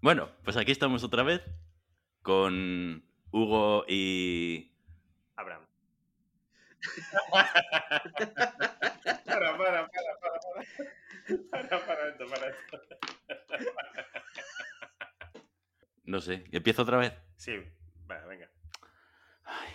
[0.00, 1.42] Bueno, pues aquí estamos otra vez
[2.22, 4.72] con Hugo y...
[5.34, 5.66] Abraham.
[9.24, 10.62] para, para, para, para, para.
[11.50, 12.80] Para, para esto, para esto.
[16.04, 17.12] No sé, ¿empiezo otra vez?
[17.36, 17.56] Sí,
[18.08, 18.48] va, venga.
[19.42, 19.72] Ay.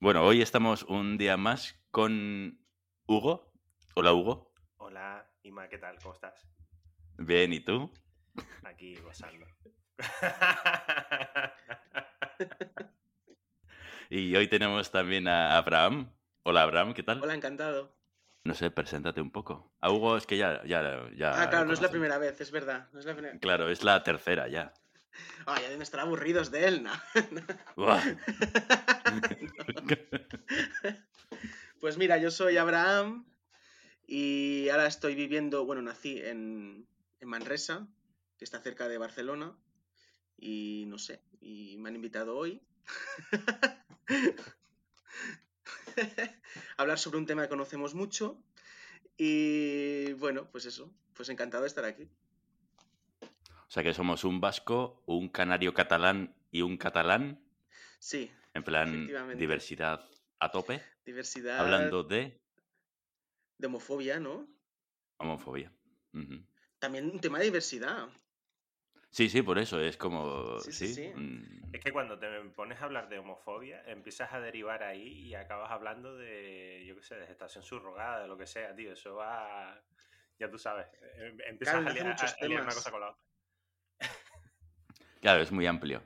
[0.00, 2.60] Bueno, hoy estamos un día más con
[3.06, 3.52] Hugo.
[3.94, 4.52] Hola, Hugo.
[4.76, 5.98] Hola, Ima, ¿qué tal?
[6.02, 6.46] ¿Cómo estás?
[7.16, 7.90] Bien, ¿y tú?
[8.64, 9.46] Aquí gozando.
[14.10, 16.10] Y hoy tenemos también a Abraham.
[16.42, 17.22] Hola, Abraham, ¿qué tal?
[17.22, 17.94] Hola, encantado.
[18.42, 19.70] No sé, preséntate un poco.
[19.80, 20.62] A Hugo es que ya...
[20.64, 22.88] ya, ya Ah, claro, no es la primera vez, es verdad.
[22.92, 23.38] No es la primera...
[23.38, 24.72] Claro, es la tercera ya.
[25.44, 26.92] Ah, ya deben estar aburridos de él, ¿no?
[27.76, 28.02] Buah.
[31.80, 33.24] Pues mira, yo soy Abraham
[34.04, 36.88] y ahora estoy viviendo, bueno, nací en,
[37.20, 37.86] en Manresa,
[38.38, 39.56] que está cerca de Barcelona,
[40.36, 42.62] y no sé, y me han invitado hoy
[43.32, 43.84] a
[46.78, 48.42] hablar sobre un tema que conocemos mucho
[49.16, 52.08] y bueno, pues eso, pues encantado de estar aquí.
[53.20, 57.44] O sea que somos un vasco, un canario catalán y un catalán.
[57.98, 60.08] Sí, En plan, diversidad
[60.38, 60.80] a tope.
[61.04, 62.40] diversidad Hablando de
[63.58, 64.48] de homofobia, ¿no?
[65.18, 65.72] homofobia.
[66.78, 68.08] También un tema de diversidad.
[69.10, 70.58] Sí, sí, por eso es como...
[70.60, 71.08] Sí, Sí, sí, sí.
[71.14, 75.34] mm, Es que cuando te pones a hablar de homofobia, empiezas a derivar ahí y
[75.34, 78.92] acabas hablando de, yo qué sé, de gestación subrogada, de lo que sea, tío.
[78.92, 79.82] Eso va.
[80.38, 80.86] Ya tú sabes.
[81.16, 83.22] em- Empiezas Claro, a, liar, muchos a- a liar una cosa con la otra.
[85.20, 86.02] Claro, es muy amplio.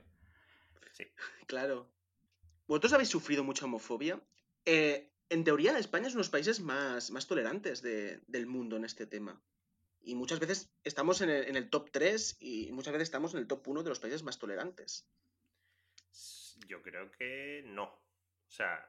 [0.93, 1.05] Sí.
[1.45, 1.87] Claro.
[2.67, 4.19] ¿Vosotros habéis sufrido mucha homofobia?
[4.65, 8.77] Eh, en teoría, España es uno de los países más, más tolerantes de- del mundo
[8.77, 9.39] en este tema.
[10.05, 13.39] Y muchas veces estamos en el, en el top 3 y muchas veces estamos en
[13.39, 15.07] el top 1 de los países más tolerantes.
[16.67, 17.85] Yo creo que no.
[17.85, 18.85] O sea,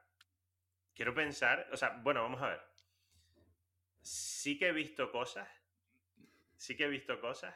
[0.94, 1.68] quiero pensar.
[1.72, 2.60] O sea, bueno, vamos a ver.
[4.02, 5.48] Sí que he visto cosas.
[6.56, 7.54] Sí que he visto cosas.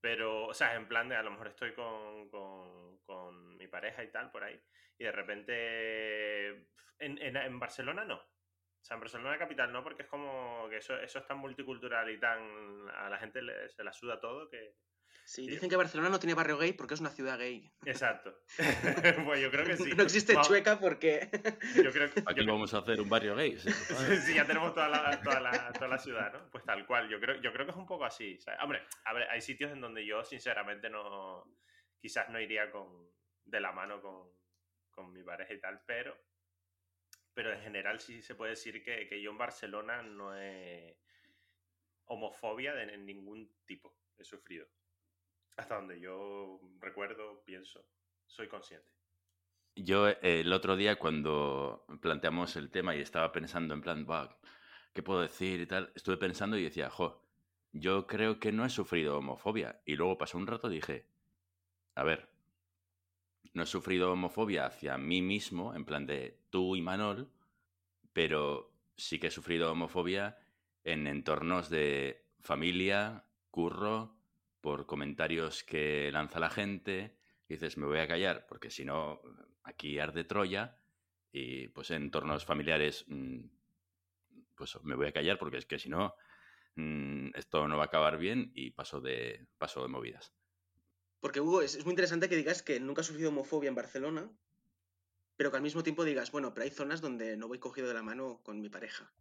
[0.00, 4.04] Pero, o sea, en plan de a lo mejor estoy con, con- con mi pareja
[4.04, 4.60] y tal por ahí.
[4.98, 6.48] Y de repente.
[6.98, 8.22] En, en- en Barcelona no.
[8.80, 12.10] O sea, en Barcelona capital no, porque es como que eso, eso es tan multicultural
[12.10, 12.40] y tan.
[12.96, 14.74] A la gente le- se la suda todo que.
[15.24, 15.50] Sí, Sí.
[15.50, 17.70] dicen que Barcelona no tiene barrio gay porque es una ciudad gay.
[17.84, 18.34] Exacto.
[19.26, 19.92] pues yo creo que sí.
[19.94, 21.28] No existe Va- Chueca porque...
[21.84, 22.20] Yo creo que.
[22.20, 23.56] Aquí yo creo- vamos a hacer un barrio gay.
[23.58, 23.70] sí.
[23.70, 26.50] Sí, sí, ya tenemos toda la, toda, la, toda la ciudad, ¿no?
[26.50, 28.38] Pues tal cual, yo creo, yo creo que es un poco así.
[28.40, 28.60] ¿sabes?
[28.62, 31.44] Hombre, a ver, hay sitios en donde yo sinceramente no,
[32.00, 33.08] quizás no iría con,
[33.44, 34.32] de la mano con,
[34.90, 36.16] con mi pareja y tal, pero,
[37.34, 40.98] pero en general sí se puede decir que, que yo en Barcelona no he
[42.06, 44.66] homofobia de ningún tipo he sufrido.
[45.56, 47.84] Hasta donde yo recuerdo, pienso,
[48.26, 48.90] soy consciente.
[49.76, 54.28] Yo eh, el otro día cuando planteamos el tema y estaba pensando en plan, "Buah,
[54.92, 55.92] ¿qué puedo decir y tal?
[55.94, 57.22] Estuve pensando y decía, jo,
[57.72, 59.80] yo creo que no he sufrido homofobia.
[59.84, 61.06] Y luego pasó un rato y dije,
[61.94, 62.28] a ver,
[63.52, 67.30] no he sufrido homofobia hacia mí mismo, en plan de tú y Manol,
[68.12, 70.38] pero sí que he sufrido homofobia
[70.84, 74.16] en entornos de familia, curro,
[74.60, 77.16] por comentarios que lanza la gente.
[77.48, 79.20] Dices, me voy a callar, porque si no,
[79.64, 80.76] aquí arde Troya.
[81.32, 83.40] Y pues en entornos familiares, mm,
[84.56, 86.14] pues me voy a callar, porque es que si no,
[86.76, 90.32] mm, esto no va a acabar bien y paso de, paso de movidas.
[91.20, 94.30] Porque, Hugo, es, es muy interesante que digas que nunca has sufrido homofobia en Barcelona,
[95.36, 97.94] pero que al mismo tiempo digas, bueno, pero hay zonas donde no voy cogido de
[97.94, 99.12] la mano con mi pareja.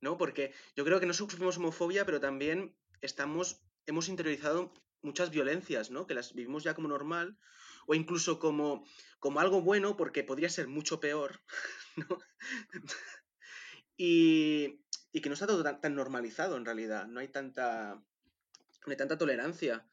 [0.00, 0.18] ¿No?
[0.18, 4.72] Porque yo creo que no sufrimos homofobia, pero también estamos, hemos interiorizado
[5.02, 6.06] muchas violencias, ¿no?
[6.06, 7.38] Que las vivimos ya como normal,
[7.86, 8.84] o incluso como,
[9.20, 11.40] como algo bueno, porque podría ser mucho peor,
[11.96, 12.18] ¿no?
[13.96, 14.82] y,
[15.12, 18.96] y que no está todo tan, tan normalizado en realidad, no hay tanta, no hay
[18.96, 19.86] tanta tolerancia.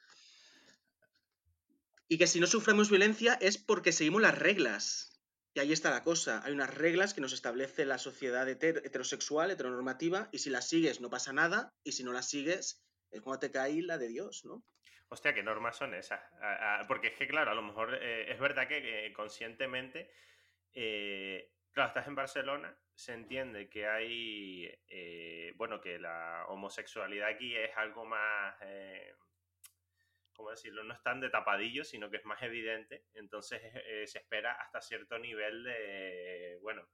[2.11, 5.17] Y que si no sufrimos violencia es porque seguimos las reglas.
[5.53, 6.41] Y ahí está la cosa.
[6.43, 10.99] Hay unas reglas que nos establece la sociedad heter- heterosexual, heteronormativa, y si las sigues
[10.99, 14.43] no pasa nada, y si no las sigues es cuando te cae la de Dios,
[14.43, 14.61] ¿no?
[15.07, 16.19] Hostia, ¿qué normas son esas?
[16.89, 20.11] Porque es que, claro, a lo mejor eh, es verdad que eh, conscientemente,
[20.73, 27.55] eh, claro, estás en Barcelona, se entiende que hay, eh, bueno, que la homosexualidad aquí
[27.55, 28.55] es algo más,
[30.33, 30.83] ¿cómo decirlo?
[30.83, 33.05] No es tan de tapadillo, sino que es más evidente.
[33.13, 36.87] Entonces eh, se espera hasta cierto nivel de, bueno,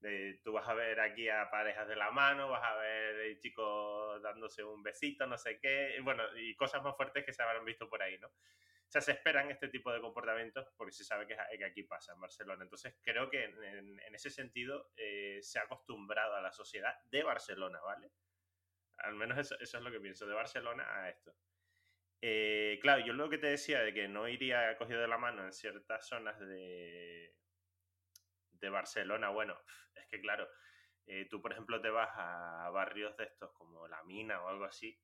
[0.00, 4.20] De, tú vas a ver aquí a parejas de la mano, vas a ver chicos
[4.22, 7.88] dándose un besito, no sé qué, bueno, y cosas más fuertes que se habrán visto
[7.88, 8.28] por ahí, ¿no?
[8.28, 12.20] O sea, se esperan este tipo de comportamientos porque se sabe que, aquí pasa en
[12.20, 12.62] Barcelona.
[12.62, 17.80] Entonces, creo que en, ese sentido eh, se ha acostumbrado a la sociedad de Barcelona,
[17.80, 18.12] ¿vale?
[18.98, 21.34] Al menos eso es lo que pienso, de Barcelona a esto.
[22.26, 25.44] Eh, claro, yo lo que te decía de que no iría cogido de la mano
[25.44, 27.36] en ciertas zonas de,
[28.52, 29.60] de Barcelona, bueno,
[29.94, 30.48] es que claro,
[31.04, 34.64] eh, tú por ejemplo te vas a barrios de estos como La Mina o algo
[34.64, 34.98] así,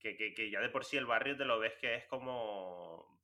[0.00, 2.96] que, que, ya de por sí el barrio te lo ves que es como...
[2.96, 3.20] O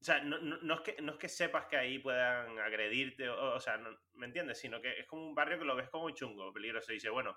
[0.00, 3.60] sea, no, no, es, que, no es que sepas que ahí puedan agredirte, o, o
[3.60, 3.78] sea,
[4.14, 4.58] ¿me entiendes?
[4.58, 6.90] Sino que es como un barrio que lo ves como chungo, peligroso.
[6.90, 7.36] Y dice, bueno,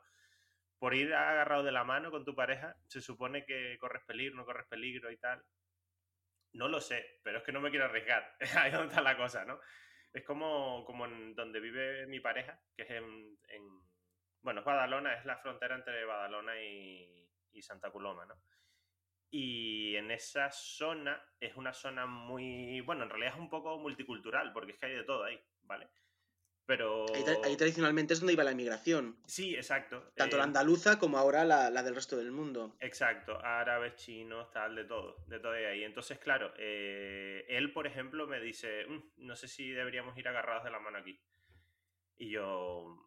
[0.80, 4.46] por ir agarrado de la mano con tu pareja, se supone que corres peligro, no
[4.46, 5.44] corres peligro y tal.
[6.54, 8.36] No lo sé, pero es que no me quiero arriesgar.
[8.58, 9.60] Ahí donde está la cosa, ¿no?
[10.14, 13.38] Es como, como en donde vive mi pareja, que es en,
[14.42, 18.36] Bueno, es Badalona, es la frontera entre Badalona y, y Santa Coloma, ¿no?
[19.30, 22.82] Y en esa zona es una zona muy.
[22.82, 25.90] Bueno, en realidad es un poco multicultural, porque es que hay de todo ahí, ¿vale?
[26.68, 27.06] Pero...
[27.46, 29.18] Ahí, tradicionalmente es donde iba la inmigración.
[29.26, 30.12] Sí, exacto.
[30.16, 32.76] Tanto la eh, andaluza como ahora la, del resto del mundo.
[32.82, 35.86] Exacto, árabes, chinos, tal, de todo, de todo ahí.
[35.86, 40.66] Entonces, claro, eh, él, por ejemplo, me dice, mm, no sé si deberíamos ir agarrados
[40.66, 41.18] de la mano aquí.
[42.18, 43.02] Y yo,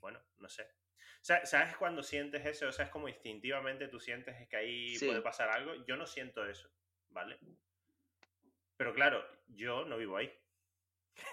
[0.00, 0.66] bueno, no sé.
[1.22, 2.66] ¿Sabes cuando sientes eso?
[2.66, 5.74] O sea, es como instintivamente tú sientes que ahí puede pasar algo.
[5.86, 6.68] Yo no siento eso,
[7.10, 7.38] ¿vale?
[8.76, 10.32] Pero claro, yo no vivo ahí.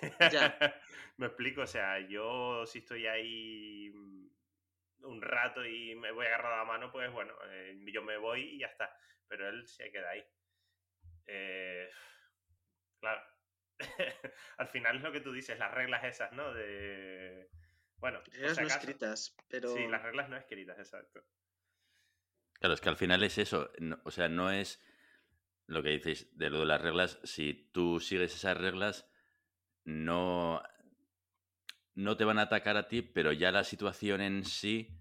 [1.18, 3.94] me explico, o sea, yo si estoy ahí
[5.02, 8.42] un rato y me voy a agarrar la mano, pues bueno, eh, yo me voy
[8.42, 8.96] y ya está.
[9.28, 10.24] Pero él se queda ahí.
[11.26, 11.90] Eh,
[13.00, 13.22] claro.
[14.58, 16.54] Al final es lo que tú dices, las reglas esas, ¿no?
[16.54, 17.50] De.
[17.98, 19.70] Bueno, reglas no escritas, pero.
[19.70, 21.24] Sí, las reglas no escritas, exacto.
[22.54, 23.72] Claro, es que al final es eso.
[24.04, 24.82] o sea, no es
[25.68, 27.20] lo que dices de lo de las reglas.
[27.24, 29.08] Si tú sigues esas reglas,
[29.88, 30.62] no,
[31.96, 35.00] no te van a atacar a ti, pero ya la situación en sí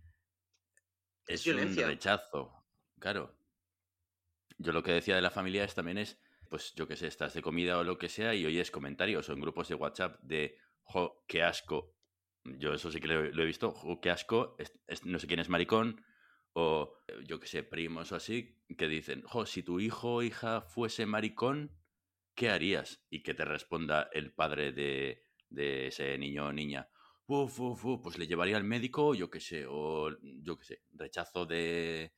[1.27, 2.65] es, un rechazo.
[3.01, 3.37] Claro.
[4.59, 7.35] Yo lo que decía de la familia es también es, pues yo qué sé, estás
[7.35, 10.57] de comida o lo que sea y oyes comentarios o en grupos de WhatsApp de,
[10.85, 11.97] jo, qué asco.
[12.45, 14.57] Yo eso sí que lo, he visto, jo, qué asco,
[15.03, 16.05] no sé quién es maricón,
[16.53, 20.61] o yo qué sé, primos o así, que dicen, jo, si tu hijo o hija
[20.61, 21.77] fuese maricón,
[22.37, 23.05] ¿qué harías?
[23.11, 26.89] Y que te responda el padre de, ese niño o niña,
[27.27, 30.83] uf, uf, uf, pues le llevaría al médico, yo qué sé, o yo qué sé,
[30.93, 32.13] rechazo de...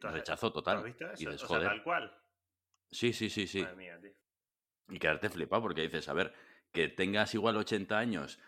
[0.00, 0.82] rechazo total.
[0.82, 1.22] visto eso?
[1.22, 1.26] Y
[1.62, 2.14] tal cual.
[2.90, 3.62] Sí, sí, sí, sí.
[3.62, 4.12] Madre mía, tío.
[4.88, 6.34] Y quedarte flipado porque dices, a ver,
[6.72, 8.40] que tengas igual 80 años,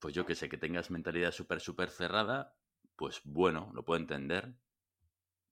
[0.00, 2.58] pues yo qué sé, que tengas mentalidad súper, súper cerrada,
[2.96, 4.52] pues bueno, lo puedo entender,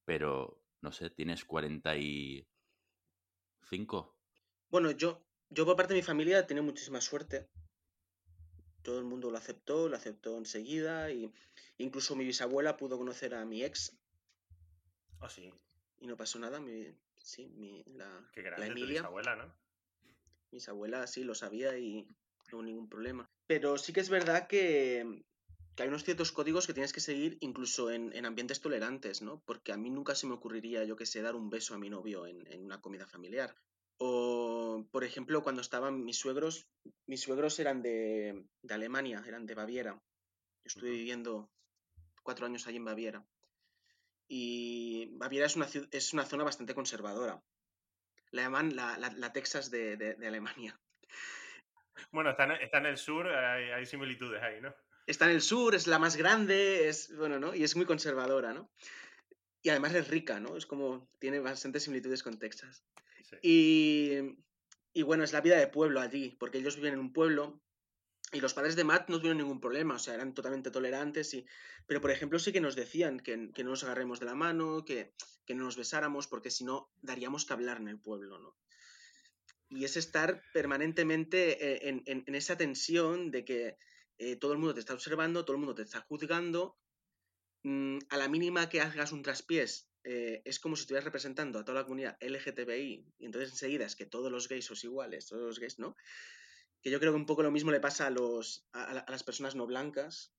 [0.04, 4.19] pero no sé, tienes 45.
[4.70, 5.20] Bueno, yo,
[5.50, 7.48] yo por parte de mi familia tenía muchísima suerte.
[8.82, 11.32] Todo el mundo lo aceptó, lo aceptó enseguida y
[11.78, 13.98] incluso mi bisabuela pudo conocer a mi ex.
[15.20, 15.52] ¿Ah, sí?
[15.98, 16.60] Y no pasó nada.
[16.60, 16.86] Mi,
[17.18, 18.86] sí, mi, la, Qué grande la Emilia.
[18.86, 19.46] Tu bisabuela, ¿no?
[20.50, 22.04] Mi bisabuela sí lo sabía y
[22.50, 23.28] no hubo ningún problema.
[23.46, 25.24] Pero sí que es verdad que,
[25.74, 29.42] que hay unos ciertos códigos que tienes que seguir incluso en, en, ambientes tolerantes, ¿no?
[29.44, 31.90] Porque a mí nunca se me ocurriría, yo que sé, dar un beso a mi
[31.90, 33.54] novio en, en una comida familiar.
[34.02, 34.49] O,
[34.90, 36.68] por ejemplo, cuando estaban mis suegros,
[37.06, 39.92] mis suegros eran de, Alemania, eran de Baviera.
[39.92, 41.50] Yo estuve viviendo
[42.22, 43.24] cuatro años allí en Baviera.
[44.28, 47.42] Y Baviera es una, es una zona bastante conservadora.
[48.30, 50.78] La llaman la, Texas de, Alemania.
[52.12, 54.74] Bueno, está en, el sur, hay, similitudes ahí, ¿no?
[55.06, 57.54] Está en el sur, es la más grande, es, bueno, ¿no?
[57.54, 58.70] Y es muy conservadora, ¿no?
[59.62, 60.56] Y además es rica, ¿no?
[60.56, 62.84] Es como, tiene bastantes similitudes con Texas.
[63.42, 64.36] Y,
[65.04, 67.62] bueno, es la vida de pueblo allí, porque ellos viven en un pueblo
[68.32, 71.34] y los padres de Matt no tuvieron ningún problema, o sea, eran totalmente tolerantes.
[71.34, 71.46] Y...
[71.86, 75.14] Pero, por ejemplo, sí que nos decían que, no nos agarremos de la mano, que,
[75.48, 78.56] no nos besáramos, porque si no, daríamos que hablar en el pueblo, ¿no?
[79.68, 83.76] Y es estar permanentemente eh, en, esa tensión de que
[84.18, 86.78] eh, todo el mundo te está observando, todo el mundo te está juzgando.
[87.64, 91.64] Mm, a la mínima que hagas un traspiés, eh, es como si estuvieras representando a
[91.64, 95.42] toda la comunidad LGTBI y entonces enseguida es que todos los gays son iguales, todos
[95.42, 95.96] los gays, ¿no?
[96.82, 99.54] Que yo creo que un poco lo mismo le pasa a, los, a, las personas
[99.54, 100.32] no blancas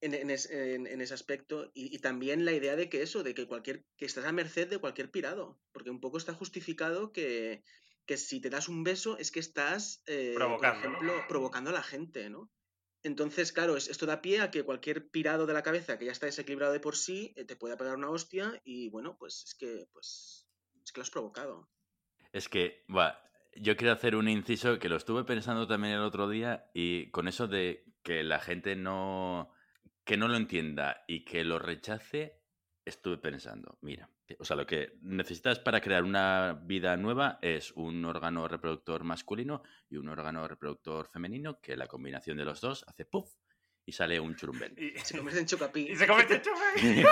[0.00, 4.24] en, ese aspecto y, también la idea de que eso, de que cualquier que estás
[4.24, 7.64] a merced de cualquier pirado, porque un poco está justificado que,
[8.06, 10.72] que si te das un beso es que estás, eh, por ¿no?
[10.72, 12.50] ejemplo, provocando a la gente, ¿no?
[13.06, 16.12] Entonces, claro, es- esto da pie a que cualquier pirado de la cabeza que ya
[16.12, 19.54] está desequilibrado de por sí eh, te pueda pegar una hostia y bueno, pues es
[19.54, 20.48] que, pues,
[20.84, 21.70] es que lo has provocado.
[22.32, 23.22] Es que, va,
[23.54, 27.28] yo quiero hacer un inciso que lo estuve pensando también el otro día y con
[27.28, 29.52] eso de que la gente no,
[30.04, 32.42] que no lo entienda y que lo rechace,
[32.84, 38.04] estuve pensando, mira, o sea, lo que necesitas para crear una vida nueva es un
[38.04, 43.04] órgano reproductor masculino y un órgano reproductor femenino, que la combinación de los dos hace
[43.04, 43.34] puff
[43.84, 44.74] y sale un churumbel.
[44.76, 45.90] Y, Se convierte en chocapí.
[45.90, 47.04] y se convierte en chupe.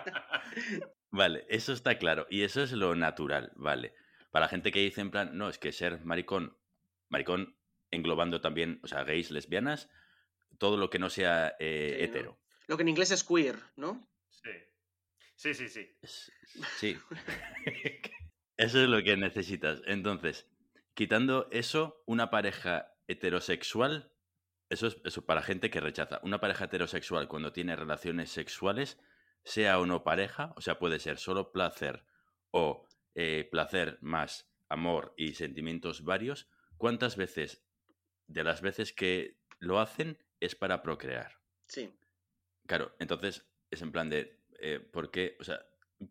[1.10, 2.26] Vale, eso está claro.
[2.30, 3.94] Y eso es lo natural, vale.
[4.30, 6.58] Para la gente que dice en plan, no, es que ser maricón,
[7.08, 7.56] maricón
[7.90, 9.88] englobando también, o sea, gays, lesbianas,
[10.58, 12.04] todo lo que no sea eh, Sí, ¿no?
[12.04, 12.40] hetero.
[12.66, 14.10] Lo que en inglés es queer, ¿no?
[14.28, 14.50] Sí.
[15.36, 15.88] Sí, sí, sí.
[16.78, 16.98] Sí.
[18.56, 19.82] eso es lo que necesitas.
[19.86, 20.48] Entonces,
[20.94, 24.12] quitando eso, una pareja heterosexual,
[24.70, 26.20] eso es eso para gente que rechaza.
[26.22, 28.98] Una pareja heterosexual cuando tiene relaciones sexuales,
[29.44, 32.04] sea o no pareja, o sea, puede ser solo placer
[32.50, 37.64] o eh, placer más amor y sentimientos varios, ¿cuántas veces
[38.26, 41.38] de las veces que lo hacen es para procrear?
[41.66, 41.94] Sí.
[42.66, 45.60] Claro, entonces es en plan de, eh, ¿por qué, o sea,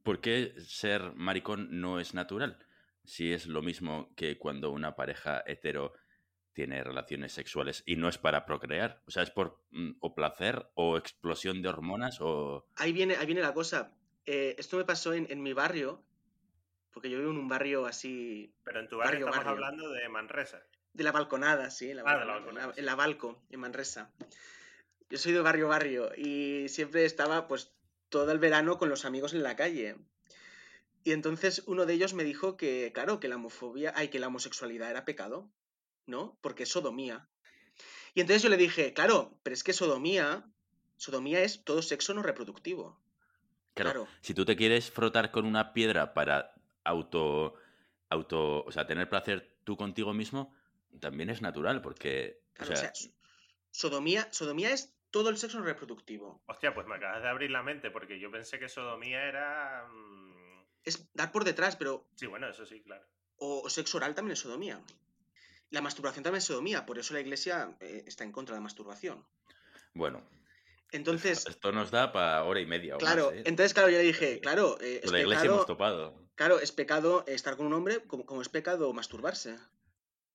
[0.04, 2.58] ¿por qué ser maricón no es natural?
[3.04, 5.94] Si es lo mismo que cuando una pareja hetero
[6.54, 10.68] tiene relaciones sexuales y no es para procrear, o sea, es por mm, o placer
[10.74, 12.66] o explosión de hormonas o...
[12.78, 13.92] Ahí viene, ahí viene la cosa.
[14.25, 16.04] Eh, esto me pasó en, en mi barrio,
[16.92, 19.66] porque yo vivo en un barrio así Pero en tu barrio, Barrio, estamos barrio.
[19.66, 20.64] hablando de Manresa.
[20.94, 23.44] De la balconada, sí, en la, Ah, de la balconada, en la- en la Balco,
[23.50, 24.14] en Manresa.
[25.10, 27.75] Yo soy de barrio barrio y siempre estaba pues
[28.10, 29.98] todo el verano con los amigos en la calle.
[31.04, 34.28] Y entonces uno de ellos me dijo que, claro, que la homofobia, ay, que la
[34.28, 35.52] homosexualidad era pecado,
[36.08, 36.38] ¿no?
[36.42, 37.30] Porque es sodomía.
[38.14, 40.50] Y entonces yo le dije, claro, pero es que sodomía,
[40.98, 43.00] sodomía es todo sexo no reproductivo.
[43.74, 44.08] Claro, Claro.
[44.22, 47.56] si tú te quieres frotar con una piedra para auto,
[48.10, 50.56] auto, o sea, tener placer tú contigo mismo,
[51.00, 52.94] también es natural, porque, o Claro, o sea, sea,
[53.72, 56.44] sodomía, sodomía es todo el sexo no reproductivo.
[56.46, 59.88] Hostia, pues me acabas de abrir la mente porque yo pensé que sodomía era.
[59.88, 63.06] mm, Es dar por detrás, pero Sí, bueno, eso sí, claro.
[63.38, 64.82] O, o sexo oral también es sodomía.
[65.70, 68.64] La masturbación también es sodomía, por eso la iglesia eh, está en contra de la
[68.64, 69.26] masturbación.
[69.94, 70.22] bueno,
[70.92, 73.44] Entonces, esto nos da para hora y media o claro, más, ¿eh?
[73.46, 76.14] entonces, claro, yo le dije, claro, eh, es la iglesia hemos topado.
[76.36, 79.56] claro, es pecado estar con un hombre como, como es pecado masturbarse.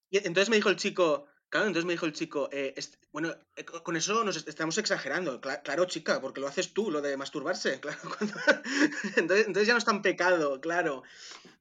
[0.09, 2.75] Y entonces me dijo el chico, claro, entonces me dijo el chico, eh,
[3.13, 5.41] bueno, eh, co- con eso nos est- estamos exagerando.
[5.41, 7.99] Cla- claro, chica, porque lo haces tú, lo de masturbarse, claro.
[8.17, 8.35] cuando-
[9.17, 11.03] entonces, entonces ya no es tan pecado, claro.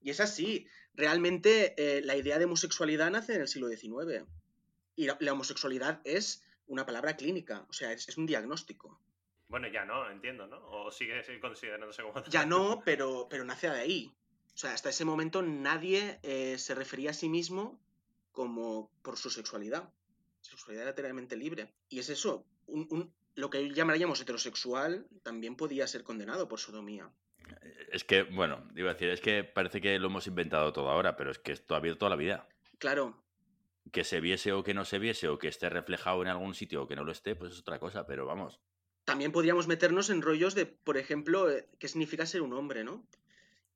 [0.01, 0.67] Y es así.
[0.95, 4.25] Realmente eh, la idea de homosexualidad nace en el siglo XIX.
[4.95, 8.99] Y la, la homosexualidad es una palabra clínica, o sea, es, es un diagnóstico.
[9.47, 10.59] Bueno, ya no, entiendo, ¿no?
[10.69, 12.23] O sigue considerándose como.
[12.25, 14.13] Ya no, pero, pero nace de ahí.
[14.53, 16.19] O sea, hasta ese momento nadie
[16.57, 17.79] se refería a sí mismo
[18.31, 19.89] como por su sexualidad.
[20.41, 21.73] Sexualidad era enteramente libre.
[21.89, 27.11] Y es eso, un- un- lo que llamaríamos heterosexual también podía ser condenado por sodomía.
[27.91, 31.15] Es que, bueno, iba a decir, es que parece que lo hemos inventado todo ahora,
[31.15, 32.47] pero es que esto ha habido toda la vida.
[32.77, 33.23] Claro,
[33.91, 36.83] Que se viese o que no se viese, o que esté reflejado en algún sitio
[36.83, 38.59] o que no lo esté, pues es otra cosa, pero vamos.
[39.03, 43.03] también podríamos meternos en rollos de, por ejemplo, eh, qué significa ser un hombre, ¿no?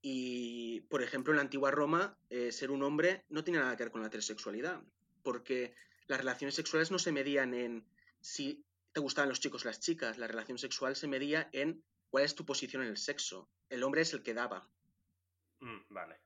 [0.06, 3.84] Y, por ejemplo, en la antigua Roma, eh, ser un hombre no tiene nada que
[3.84, 4.82] ver con la heterosexualidad,
[5.24, 5.74] porque
[6.08, 7.86] las relaciones sexuales no se medían en
[8.20, 12.26] si te gustaban los chicos o las chicas, la relación sexual se medía en cuál
[12.26, 13.50] es tu posición en el sexo.
[13.70, 14.70] El hombre es el que daba.
[15.62, 16.20] Mm, vale.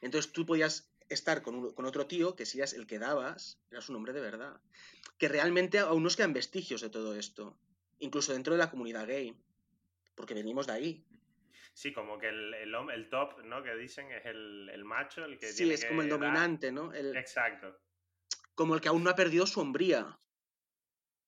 [0.00, 3.60] Entonces tú podías estar con, un- con otro tío que si eras el que dabas,
[3.70, 4.60] eras un hombre de verdad.
[5.16, 7.56] Que realmente aún nos quedan vestigios de todo esto,
[8.00, 9.36] incluso dentro de la comunidad gay,
[10.16, 11.04] porque venimos de ahí.
[11.72, 13.62] Sí, como que el, el, top, ¿no?
[13.62, 16.18] Que dicen es el, el macho, el que Sí, tiene es que como el dar-
[16.18, 16.92] dominante, ¿no?
[16.92, 17.78] El- Exacto.
[18.54, 20.18] como el que aún no ha perdido su hombría.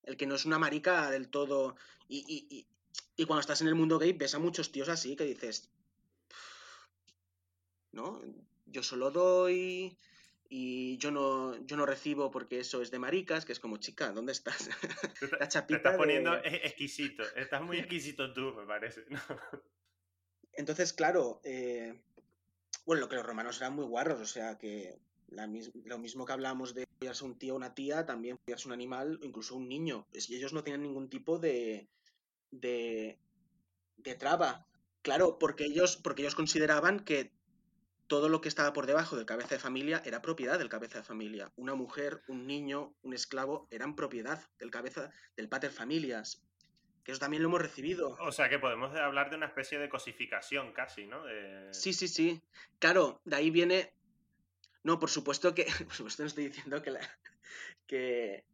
[0.02, 1.76] El que no es una marica del todo.
[2.08, 2.66] Y, y- y-
[3.16, 5.70] y cuando estás en el mundo gay ves a muchos tíos así que dices.
[7.92, 8.20] ¿No?
[8.66, 9.96] Yo solo doy.
[10.54, 14.12] Y yo no, yo no recibo porque eso es de maricas, que es como, chica,
[14.12, 14.68] ¿dónde estás?
[15.18, 17.22] Te, está- La te chapita estás poniendo de- e- exquisito.
[17.36, 19.06] Estás muy exquisito tú, me parece.
[19.08, 19.18] ¿no?
[20.54, 22.02] Entonces, claro, eh,
[22.84, 26.74] bueno, lo que los romanos eran muy guarros, o sea que lo mismo que hablamos
[26.74, 30.06] de follarse un tío o una tía, también follarse un animal o incluso un niño.
[30.12, 31.88] Es ellos no tienen ningún tipo de,
[32.50, 33.18] de,
[33.96, 34.66] de traba.
[35.02, 37.32] Claro, porque ellos, porque ellos consideraban que
[38.06, 41.04] todo lo que estaba por debajo del cabeza de familia era propiedad del cabeza de
[41.04, 41.50] familia.
[41.56, 46.42] Una mujer, un niño, un esclavo eran propiedad del cabeza del pater familias.
[47.04, 48.16] Que eso también lo hemos recibido.
[48.20, 51.22] O sea que podemos hablar de una especie de cosificación casi, ¿no?
[51.72, 52.40] Sí, sí, sí.
[52.78, 53.92] Claro, de ahí viene.
[54.84, 55.64] No, por supuesto que.
[55.86, 57.00] Por supuesto, no estoy diciendo que la.
[57.86, 58.44] que.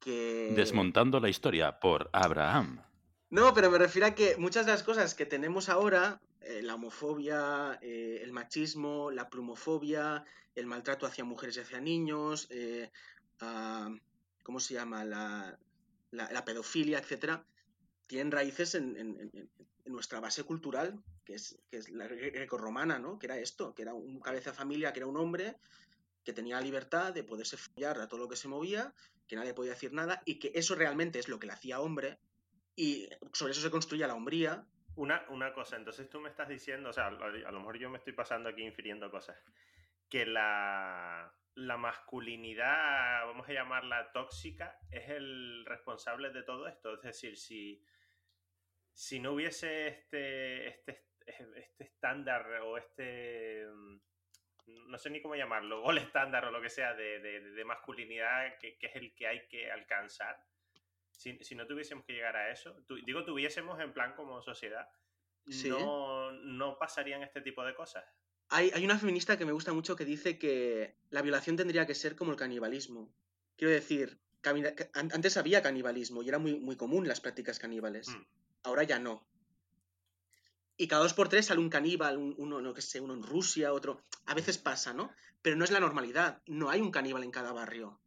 [0.00, 0.52] que...
[0.56, 2.82] Desmontando la historia por Abraham.
[3.30, 6.76] No, pero me refiero a que muchas de las cosas que tenemos ahora, eh, la
[6.76, 12.90] homofobia, eh, el machismo, la plumofobia, el maltrato hacia mujeres y hacia niños, eh,
[13.40, 13.90] ah,
[14.42, 15.04] ¿cómo se llama?
[15.04, 15.58] La,
[16.10, 17.44] la, pedofilia, etcétera,
[18.08, 19.30] tienen raíces en,
[19.84, 23.18] nuestra base cultural, que es, que es la grecorromana, ¿no?
[23.18, 25.56] Que era esto, que era un cabeza de familia, que era un hombre
[26.24, 28.92] que tenía libertad de poderse follar a todo lo que se movía,
[29.26, 32.18] que nadie podía decir nada, y que eso realmente es lo que le hacía hombre,
[32.76, 34.66] y sobre eso se construye la hombría.
[34.94, 37.98] Una, una cosa, entonces tú me estás diciendo, o sea, a, lo mejor yo me
[37.98, 39.38] estoy pasando aquí infiriendo cosas,
[40.10, 46.94] que la, la masculinidad, vamos a llamarla tóxica, es el responsable de todo esto.
[46.94, 47.82] Es decir, si,
[48.98, 53.64] si no hubiese este, este, este estándar o este,
[54.66, 58.76] no sé ni cómo llamarlo, gol estándar o lo que sea de, de, masculinidad que,
[58.76, 60.44] que, es el que hay que alcanzar,
[61.12, 62.76] si, no tuviésemos que llegar a eso,
[63.06, 64.88] digo tuviésemos en plan como sociedad,
[65.46, 68.04] no, no pasarían este tipo de cosas.
[68.48, 71.94] Hay, hay, una feminista que me gusta mucho que dice que la violación tendría que
[71.94, 73.14] ser como el canibalismo.
[73.56, 74.20] Quiero decir,
[74.94, 78.08] antes había canibalismo y era muy, muy común las prácticas caníbales.
[78.08, 78.26] Hmm.
[78.62, 79.26] Ahora ya no.
[80.76, 83.72] Y cada dos por tres sale un caníbal, uno, no que sé, uno en Rusia,
[83.72, 84.04] otro.
[84.26, 85.12] A veces pasa, ¿no?
[85.42, 86.40] Pero no es la normalidad.
[86.46, 88.00] No hay un caníbal en cada barrio.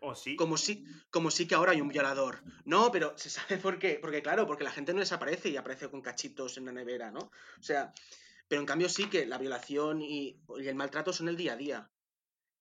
[0.00, 0.36] ¿O sí?
[0.36, 2.42] Como sí, como sí que ahora hay un violador.
[2.64, 3.98] No, pero se sabe por qué.
[4.00, 7.10] Porque claro, porque la gente no les aparece y aparece con cachitos en la nevera,
[7.10, 7.30] ¿no?
[7.58, 7.92] O sea,
[8.48, 11.90] pero en cambio sí que la violación y, el maltrato son el día a día.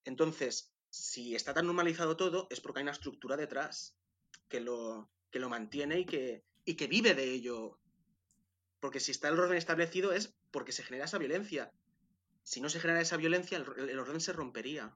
[0.03, 3.95] Entonces, si está tan normalizado todo, es porque hay una estructura detrás
[4.47, 7.79] que lo, que lo mantiene y que, y que vive de ello.
[8.79, 11.71] Porque si está el orden establecido es porque se genera esa violencia.
[12.43, 14.95] Si no se genera esa violencia, el orden se rompería.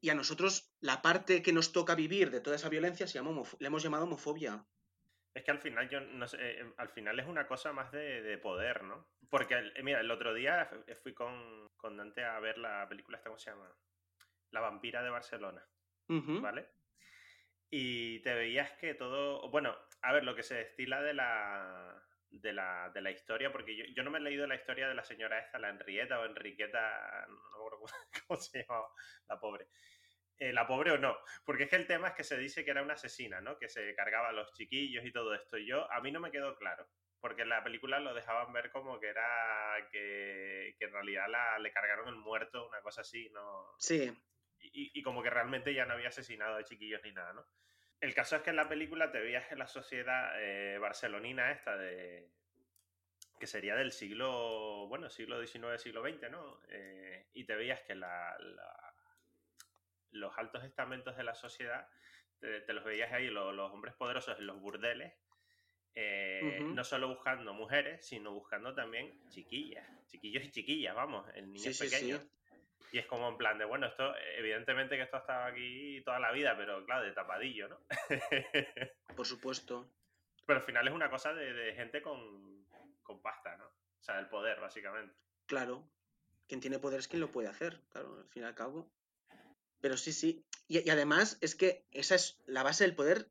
[0.00, 3.42] Y a nosotros la parte que nos toca vivir de toda esa violencia se llama
[3.58, 4.64] le hemos llamado homofobia.
[5.34, 8.36] Es que al final yo no sé, eh, al final es una cosa más de,
[8.38, 9.06] poder, ¿no?
[9.28, 10.68] Porque eh, mira, el otro día
[11.02, 13.70] fui con, con, Dante a ver la película esta, ¿cómo se llama?
[14.50, 15.64] La vampira de Barcelona.
[16.08, 16.66] ¿Vale?
[17.70, 19.48] Y te veías que todo.
[19.50, 22.02] Bueno, a ver, lo que se destila de la.
[22.32, 24.94] De la, de la historia, porque yo, yo, no me he leído la historia de
[24.94, 27.80] la señora esta, la Enrieta o Enriqueta, no me acuerdo
[28.28, 28.88] cómo se llamaba,
[29.28, 29.66] la pobre.
[30.40, 31.18] Eh, la pobre o no.
[31.44, 33.58] Porque es que el tema es que se dice que era una asesina, ¿no?
[33.58, 35.58] Que se cargaba a los chiquillos y todo esto.
[35.58, 36.88] Y yo, a mí no me quedó claro.
[37.20, 41.70] Porque en la película lo dejaban ver como que era que, en realidad la, le
[41.70, 43.74] cargaron el muerto, una cosa así, ¿no?
[43.78, 44.10] Sí.
[44.62, 47.46] Y, como que realmente ya no había asesinado a chiquillos ni nada, ¿no?
[48.00, 51.76] El caso es que en la película te veías en la sociedad eh, barcelonina esta
[51.76, 52.30] de,
[53.40, 56.60] que sería del siglo, bueno, siglo XIX, siglo XX, ¿no?
[56.68, 58.36] Eh, y te veías que la,
[60.12, 61.88] los altos estamentos de la sociedad,
[62.38, 65.14] te, los veías ahí, los, hombres poderosos en los burdeles,
[65.94, 71.70] eh, no solo buscando mujeres, sino buscando también chiquillas, chiquillos y chiquillas, vamos, el niño
[71.78, 72.20] pequeño.
[72.92, 76.18] Y es como en plan de, bueno, esto, evidentemente que esto ha estado aquí toda
[76.18, 77.80] la vida, pero claro, de tapadillo, ¿no?
[79.16, 79.88] Por supuesto.
[80.44, 82.66] Pero al final es una cosa de, gente con,
[83.02, 83.66] con, pasta, ¿no?
[83.66, 85.14] O sea, el poder, básicamente.
[85.46, 85.84] Claro.
[86.48, 88.90] Quien tiene poder es quien lo puede hacer, claro, al fin y al cabo.
[89.80, 90.44] Pero sí, sí.
[90.66, 93.30] Y, además es que esa es la base del poder,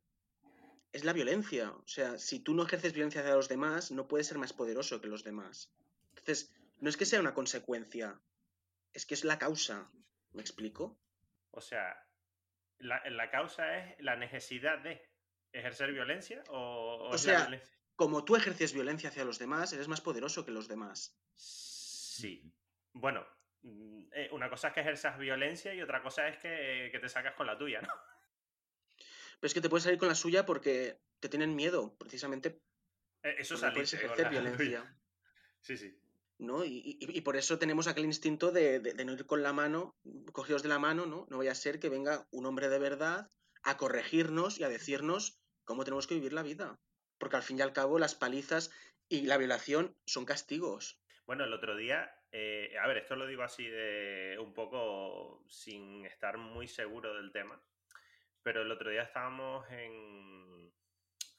[0.92, 1.70] es la violencia.
[1.70, 5.02] O sea, si tú no ejerces violencia hacia los demás, no puedes ser más poderoso
[5.02, 5.70] que los demás.
[6.10, 8.18] Entonces, no es que sea una consecuencia,
[8.92, 9.90] es que es la causa.
[10.32, 10.98] ¿Me explico?
[11.50, 12.06] O sea,
[12.78, 15.08] la, la causa es la necesidad de
[15.52, 17.50] ejercer violencia o, o, sea,
[17.96, 21.20] como tú ejerces violencia hacia los demás, eres más poderoso que los demás.
[21.34, 22.52] Sí.
[22.92, 23.26] Bueno,
[23.62, 27.34] Mm, eh, una cosa es que ejerzas violencia y otra cosa es que, te sacas
[27.34, 27.92] con la tuya, ¿no?
[29.40, 32.60] Pero es que te puedes salir con la suya porque te tienen miedo, precisamente.
[33.22, 34.96] Eh, eso es ejercer violencia.
[35.60, 35.98] Sí, sí.
[36.40, 36.64] ¿No?
[36.64, 39.94] Y, por eso tenemos aquel instinto de, no ir con la mano,
[40.32, 41.26] cogidos de la mano, ¿no?
[41.30, 43.28] No vaya a ser que venga un hombre de verdad
[43.62, 46.78] a corregirnos y a decirnos cómo tenemos que vivir la vida.
[47.18, 48.70] Porque al fin y al cabo las palizas
[49.08, 50.98] y la violación son castigos.
[51.26, 56.04] Bueno, el otro día eh, a ver, esto lo digo así de un poco sin
[56.06, 57.60] estar muy seguro del tema.
[58.42, 60.72] Pero el otro día estábamos en.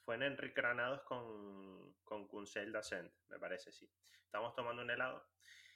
[0.03, 2.73] Fue en Enrique Granados con, con Kunsel
[3.29, 3.89] me parece, sí.
[4.25, 5.27] Estábamos tomando un helado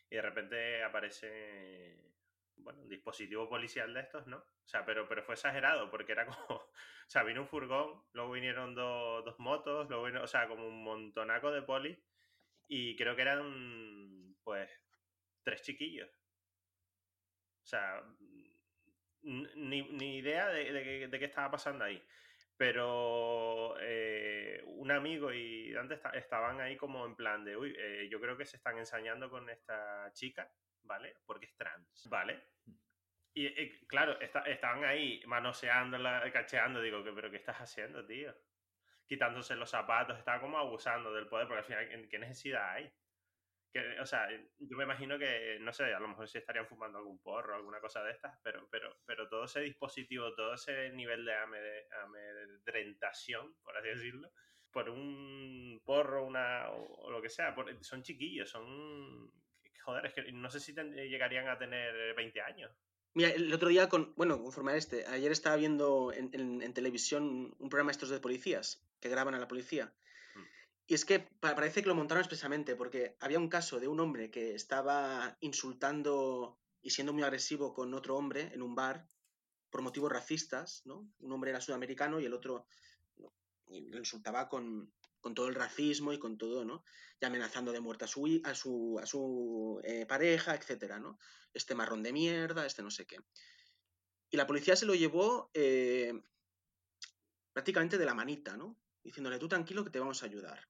[0.09, 2.13] y de repente aparece
[2.57, 4.37] bueno, un dispositivo policial de estos, ¿no?
[4.37, 6.71] O sea, pero, pero fue exagerado porque era como, o
[7.07, 11.51] sea, vino un furgón, luego vinieron dos motos, luego vino, o sea, como un montonaco
[11.51, 12.03] de poli
[12.67, 14.69] y creo que eran, pues,
[15.43, 16.09] tres chiquillos.
[17.63, 18.03] O sea,
[19.23, 22.03] ni, ni idea de, de, qué estaba pasando ahí.
[22.57, 28.19] Pero eh, un amigo y Dante estaban ahí como en plan de, uy, eh, yo
[28.21, 30.49] creo que se están ensañando con esta chica,
[30.83, 31.17] ¿vale?
[31.25, 32.43] Porque es trans, ¿vale?
[33.33, 38.33] Y, claro, estaban ahí manoseándola, cacheando, digo, pero ¿qué estás haciendo, tío?
[39.05, 42.89] Quitándose los zapatos, estaba como abusando del poder, porque al final, ¿qué necesidad hay?
[44.01, 47.19] O sea, yo me imagino que, no sé, a lo mejor sí estarían fumando algún
[47.19, 51.25] porro, o alguna cosa de estas, pero, pero, pero todo ese dispositivo, todo ese nivel
[51.25, 51.33] de
[52.03, 54.31] amedrentación, por así decirlo,
[54.71, 59.31] por un porro, una, o, lo que sea, son chiquillos, son...
[59.83, 62.71] Joder, es que no sé si llegarían a tener 20 años.
[63.13, 67.55] Mira, el otro día, con, bueno, conforme a este, ayer estaba viendo en, en televisión
[67.59, 69.93] un programa estos de policías, que graban a la policía,
[70.87, 74.29] y es que parece que lo montaron expresamente, porque había un caso de un hombre
[74.29, 79.07] que estaba insultando y siendo muy agresivo con otro hombre en un bar
[79.71, 81.11] por motivos racistas, ¿no?
[81.19, 82.67] Un hombre era sudamericano y el otro
[83.67, 84.93] lo insultaba con,
[85.33, 86.83] todo el racismo y con todo, ¿no?
[87.19, 91.17] Y amenazando de muerte a su, a su, a su eh, pareja, etcétera, ¿no?
[91.51, 93.17] Este marrón de mierda, este no sé qué.
[94.29, 96.13] Y la policía se lo llevó eh,
[97.53, 98.77] prácticamente de la manita, ¿no?
[99.03, 100.67] Diciéndole, tú tranquilo que te vamos a ayudar.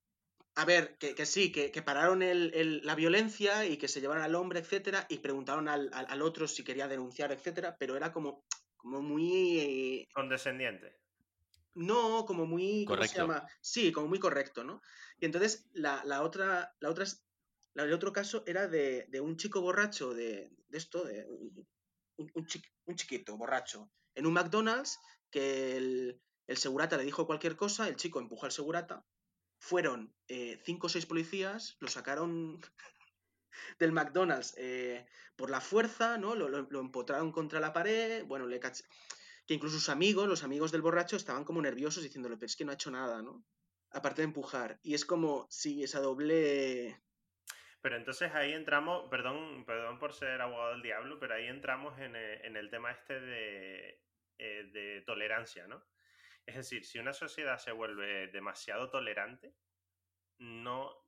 [0.57, 5.05] A ver, que, sí, que, pararon la violencia y que se llevaron al hombre, etcétera,
[5.09, 8.45] y preguntaron al, otro si quería denunciar, etcétera, pero era como,
[8.77, 9.59] como muy.
[9.59, 10.97] Eh, Condescendiente.
[11.73, 12.85] No, como muy.
[12.85, 13.45] ¿Cómo se llama?
[13.59, 14.81] Sí, como muy correcto, ¿no?
[15.19, 16.73] Y entonces la, otra.
[16.79, 17.05] La otra
[17.75, 21.67] el otro caso era de, un chico borracho de, esto, de un,
[22.33, 24.97] un, chiquito borracho, en un McDonald's
[25.29, 29.05] que el, el segurata le dijo cualquier cosa, el chico empujó al segurata
[29.57, 32.61] fueron eh, cinco o seis policías, lo sacaron
[33.79, 36.35] del McDonald's eh, por la fuerza, ¿no?
[36.35, 41.15] Lo, empotraron contra la pared, bueno, le que incluso sus amigos, los amigos del borracho,
[41.15, 43.45] estaban como nerviosos diciéndole, pero es que no ha hecho nada, ¿no?
[43.91, 44.79] Aparte de empujar.
[44.81, 46.99] Y es como, sí, esa doble...
[47.81, 52.15] Pero entonces ahí entramos, perdón, perdón por ser abogado del diablo, pero ahí entramos en
[52.15, 54.01] el, en el tema este de,
[54.39, 55.85] eh, de tolerancia, ¿no?
[56.45, 59.55] Es decir, si una sociedad se vuelve demasiado tolerante,
[60.37, 61.05] no,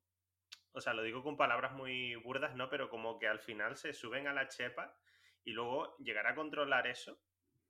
[0.72, 2.70] o sea, lo digo con palabras muy burdas, ¿no?
[2.70, 4.98] Pero como que al final se suben a la chepa
[5.44, 7.22] y luego llegar a controlar eso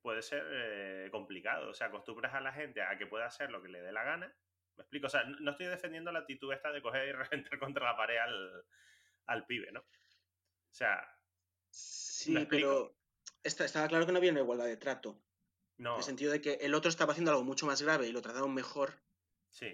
[0.02, 1.70] puede ser eh, complicado.
[1.70, 4.04] O sea, acostumbras a la gente a que pueda hacer lo que le dé la
[4.04, 4.34] gana.
[4.78, 5.08] ¿Me explico?
[5.08, 8.18] O sea, no estoy defendiendo la actitud esta de coger y reventar contra la pared
[9.26, 9.82] al, pibe, ¿no?
[9.82, 11.06] O sea...
[11.70, 12.98] Sí, pero
[13.44, 15.22] estaba claro que no había una igualdad de trato.
[15.78, 15.94] No.
[15.94, 18.22] En el sentido de que el otro estaba haciendo algo mucho más grave y lo
[18.22, 19.00] trataron mejor.
[19.50, 19.68] Sí.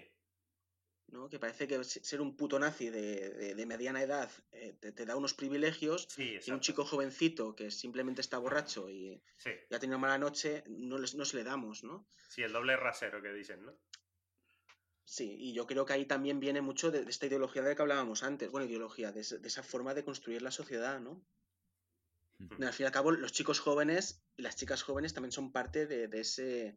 [1.08, 1.28] ¿no?
[1.28, 6.06] Que parece que ser un puto nazi de, mediana edad eh, te, da unos privilegios
[6.10, 9.22] sí, y un chico jovencito que simplemente está borracho y
[9.70, 12.06] ya ha tenido mala noche, no, les, no se le damos, ¿no?
[12.28, 13.78] Sí, el doble rasero que dicen, ¿no?
[15.04, 17.82] Sí, y yo creo que ahí también viene mucho de, esta ideología de la que
[17.82, 21.24] hablábamos antes, bueno, ideología, de, de, esa forma de construir la sociedad, ¿no?
[22.60, 25.86] Al fin y al cabo, los chicos jóvenes y las chicas jóvenes también son parte
[25.86, 26.76] de, ese.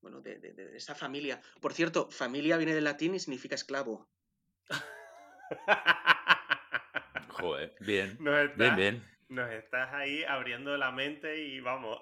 [0.00, 1.40] Bueno, de, esa familia.
[1.60, 4.10] Por cierto, familia viene del latín y significa esclavo.
[7.30, 8.18] Joder, bien.
[8.56, 9.14] bien, bien.
[9.28, 11.98] Nos estás ahí abriendo la mente y vamos.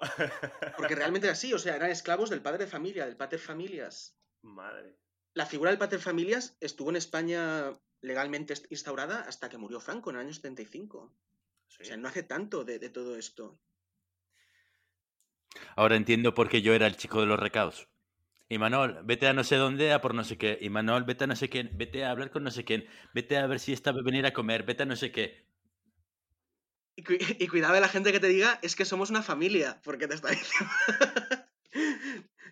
[0.77, 4.17] Porque realmente era así, o sea, eran esclavos del padre de familia, del pater familias.
[4.41, 4.97] Madre.
[5.33, 10.17] La figura del pater familias estuvo en España legalmente instaurada hasta que murió Franco en
[10.17, 11.11] el año 75.
[11.79, 13.59] O sea, no hace tanto de, todo esto.
[15.75, 17.87] Ahora entiendo por qué yo era el chico de los recados.
[18.49, 20.57] Y Manol, vete a no sé dónde a por no sé qué.
[20.61, 21.71] Y Manol, vete a no sé quién.
[21.73, 22.87] Vete a hablar con no sé quién.
[23.13, 24.63] Vete a ver si está a venir a comer.
[24.63, 25.45] Vete a no sé qué.
[26.95, 27.03] Y,
[27.43, 29.81] y cuidado de la gente que te diga, es que somos una familia.
[29.83, 30.71] Porque te está diciendo.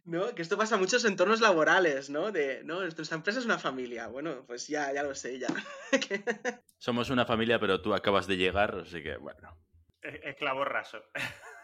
[0.03, 0.33] ¿No?
[0.33, 2.31] Que esto pasa en muchos entornos laborales, ¿no?
[2.31, 4.07] De, no, nuestra empresa es una familia.
[4.07, 5.47] Bueno, pues ya, ya lo sé, ya.
[6.77, 9.57] Somos una familia, pero tú acabas de llegar, así que bueno.
[10.01, 11.03] Esclavo raso.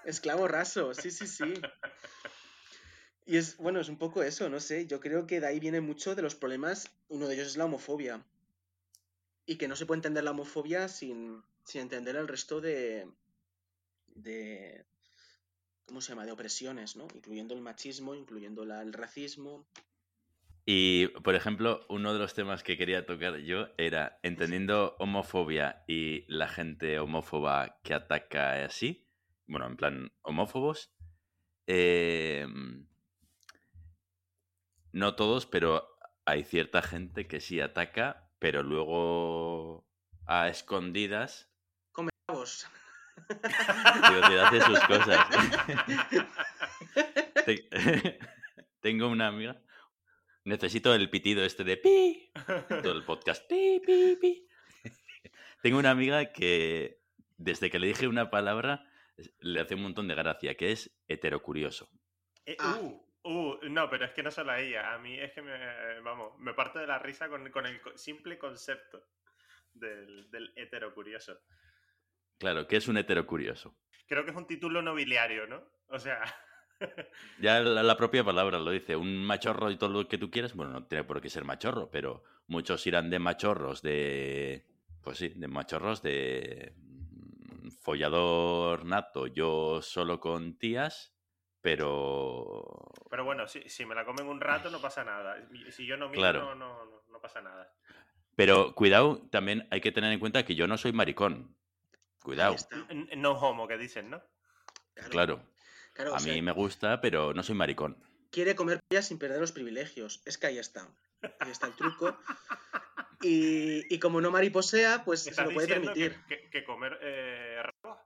[0.05, 1.53] Esclavo raso, sí, sí, sí.
[3.25, 4.87] Y es, bueno, es un poco eso, no sé.
[4.87, 6.89] Yo creo que de ahí viene mucho de los problemas.
[7.09, 8.23] Uno de ellos es la homofobia.
[9.45, 13.05] Y que no se puede entender la homofobia sin, sin entender el resto de,
[14.15, 14.85] de,
[15.87, 17.07] ¿cómo se llama?, de opresiones, ¿no?
[17.15, 19.65] Incluyendo el machismo, incluyendo el racismo.
[20.65, 26.25] Y, por ejemplo, uno de los temas que quería tocar yo era entendiendo homofobia y
[26.27, 29.07] la gente homófoba que ataca así,
[29.47, 30.93] bueno, en plan homófobos.
[31.67, 32.87] em,
[34.91, 35.87] no todos, pero
[36.25, 39.87] hay cierta gente que sí ataca, pero luego
[40.25, 41.49] a escondidas
[41.93, 42.09] Come
[43.27, 45.27] te hace sus cosas.
[47.45, 47.69] Te-
[48.81, 49.61] Tengo una amiga.
[50.45, 52.31] Necesito el pitido este de pi.
[52.69, 53.47] Todo el podcast.
[53.49, 54.47] Pi, pi, pi.
[55.61, 57.01] Tengo una amiga que
[57.37, 58.85] desde que le dije una palabra
[59.39, 61.89] le hace un montón de gracia, que es heterocurioso.
[62.45, 62.77] Eh, Ah.
[62.79, 64.93] uh, uh, no, pero es que no solo a ella.
[64.93, 68.37] A mí es que me, vamos, me parto de la risa con, con el simple
[68.37, 69.03] concepto
[69.73, 71.39] del, del heterocurioso.
[72.37, 73.75] Claro, que es un heterocurioso.
[74.07, 75.63] Creo que es un título nobiliario, ¿no?
[75.89, 76.21] O sea,
[77.39, 80.53] Ya la, la propia palabra lo dice, un machorro y todo lo que tú quieras,
[80.53, 84.65] bueno, no tiene por qué ser machorro, pero muchos irán de machorros, de...
[85.01, 91.15] Pues sí, de machorros, de mm, follador nato, yo solo con tías,
[91.61, 92.63] pero...
[93.09, 95.37] pero bueno, si, si me la comen un rato no pasa nada.
[95.71, 96.39] Si yo no miro, Claro.
[96.41, 97.73] no, no, no, no pasa nada.
[98.35, 101.55] Pero cuidado, también hay que tener en cuenta que yo no soy maricón.
[102.27, 102.57] Cuidado,
[103.15, 104.21] No homo, que dicen, ¿no?
[105.09, 105.41] claro.
[105.93, 107.95] Claro, A sea, mí me gusta, pero no soy maricón.
[108.31, 110.21] quiere comer pollas sin perder los privilegios.
[110.25, 110.89] Es que ahí está.
[111.39, 112.19] Ahí está el truco.
[113.21, 116.17] Y, y como no mariposea, pues se lo puede que, permitir.
[116.27, 117.97] que- que comer eh, rabos,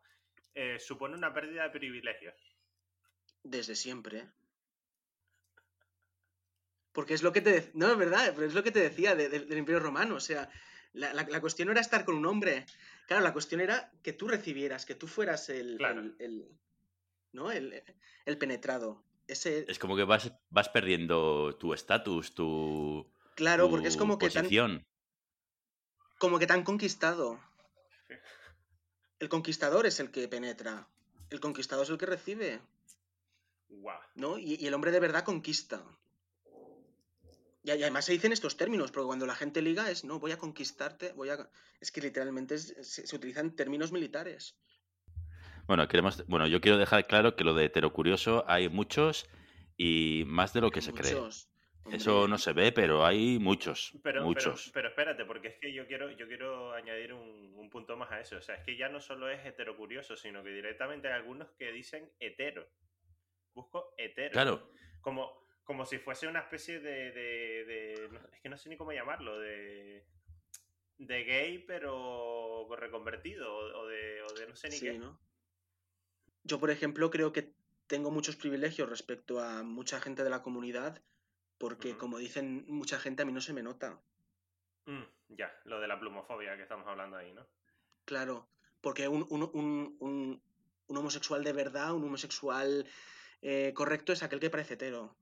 [0.54, 2.36] eh, supone una pérdida de privilegios.
[3.44, 4.30] Desde siempre.
[6.94, 7.72] Porque es lo que te...
[7.74, 10.14] No, es verdad, pero es lo que te decía de- de- del Imperio Romano.
[10.16, 10.48] O sea,
[10.94, 12.66] la, la- la cuestión no era estar con un hombre.
[13.08, 15.78] Claro, la cuestión era que tú recibieras, que tú fueras el...
[15.78, 16.02] Claro.
[16.02, 16.60] el- el-
[17.34, 17.52] ¿No?
[17.52, 17.82] El,
[18.26, 19.04] el penetrado.
[19.28, 19.66] Ese...
[19.70, 24.44] Es como que vas, vas perdiendo tu estatus, tu, Claro, porque es como que tan,
[24.44, 24.86] posición.
[26.20, 27.40] como que tan conquistado.
[29.20, 30.88] El conquistador es el que penetra.
[31.30, 32.60] El conquistador es el que recibe.
[34.16, 34.38] ¿no?
[34.38, 35.82] Y, y el hombre de verdad conquista.
[37.64, 40.32] Y, y además se dicen estos términos, porque cuando la gente liga es, no, voy
[40.32, 41.50] a conquistarte, voy a...
[41.80, 44.58] Es que literalmente es- se, se utilizan términos militares.
[45.68, 49.30] Bueno, queremos, bueno, yo quiero dejar claro que lo de heterocurioso hay muchos
[49.78, 51.14] y más de lo que Hay se cree.
[51.14, 51.48] muchos.
[51.92, 54.70] Eso no se ve, pero hay muchos, Pero, pero, muchos.
[54.74, 58.20] pero espérate, porque es que yo quiero, yo quiero añadir un, un punto más a
[58.22, 58.38] eso.
[58.38, 61.72] O sea, es que ya no solo es heterocurioso, sino que directamente hay algunos que
[61.72, 62.70] dicen hetero.
[63.54, 64.32] Busco hetero.
[64.32, 64.70] Claro,
[65.02, 67.12] Como, como si fuese una especie de.
[67.12, 69.40] de- de- no- es que no sé ni cómo llamarlo.
[69.40, 70.06] De.
[70.98, 73.54] De gay, pero reconvertido.
[73.80, 74.98] O, de, o de no sé ni sí, qué.
[75.00, 75.20] ¿no?
[76.44, 77.54] Yo, por ejemplo, creo que
[77.88, 81.02] tengo muchos privilegios respecto a mucha gente de la comunidad,
[81.58, 84.00] porque, como dicen mucha gente, a mí no se me nota.
[84.86, 87.46] Mm, ya, lo de la plumofobia que estamos hablando ahí, ¿no?
[88.06, 88.48] Claro,
[88.82, 90.42] porque un, un- un- un-
[90.88, 92.86] un homosexual de verdad, un homosexual
[93.44, 95.16] eh, correcto es aquel que parece hetero.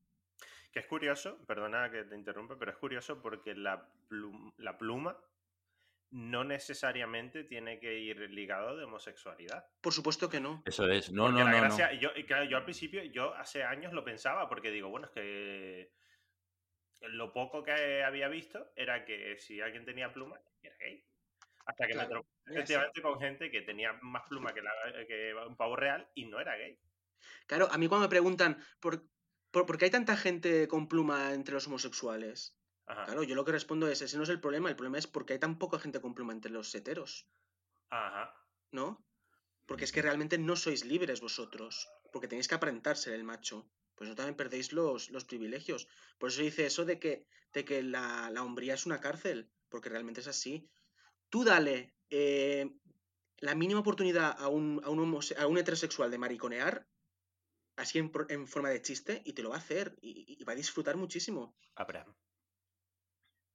[0.71, 5.17] Que es curioso, perdona que te interrumpa, pero es curioso porque la, plum- la pluma
[6.11, 9.67] no necesariamente tiene que ir ligado de homosexualidad.
[9.81, 10.63] Por supuesto que no.
[10.65, 11.11] eso es.
[11.11, 14.47] No, Porque no, la no, Yo, claro, yo al principio, yo hace años lo pensaba,
[14.49, 15.91] porque digo, bueno, es que
[17.01, 21.03] lo poco que había visto era que si alguien tenía pluma, era gay.
[21.65, 25.55] Hasta que Claro, me efectivamente con gente que tenía más pluma que, la- que un
[25.55, 26.79] pavo real y no era gay.
[27.45, 29.03] Claro, a mí cuando me preguntan por,
[29.51, 33.05] por, por qué hay tanta gente con pluma entre los homosexuales, Ajá.
[33.05, 35.25] claro, yo lo que respondo es, ese no es el problema, el problema es por
[35.25, 37.27] qué hay tan poca gente con pluma entre los heteros,
[37.89, 38.33] Ajá.
[38.71, 39.05] ¿no?
[39.65, 43.69] Porque es que realmente no sois libres vosotros, porque tenéis que aparentar ser el macho.
[43.95, 45.87] Pues no también perdéis los, los privilegios.
[46.17, 49.89] Por eso dice eso de que, de que la, la hombría es una cárcel, porque
[49.89, 50.71] realmente es así.
[51.29, 52.71] Tú dale eh,
[53.37, 56.87] la mínima oportunidad a un, a, un a un heterosexual de mariconear,
[57.79, 60.55] así en, forma de chiste, y te lo va a hacer, y, y va a
[60.55, 61.57] disfrutar muchísimo.
[61.75, 62.15] Abraham,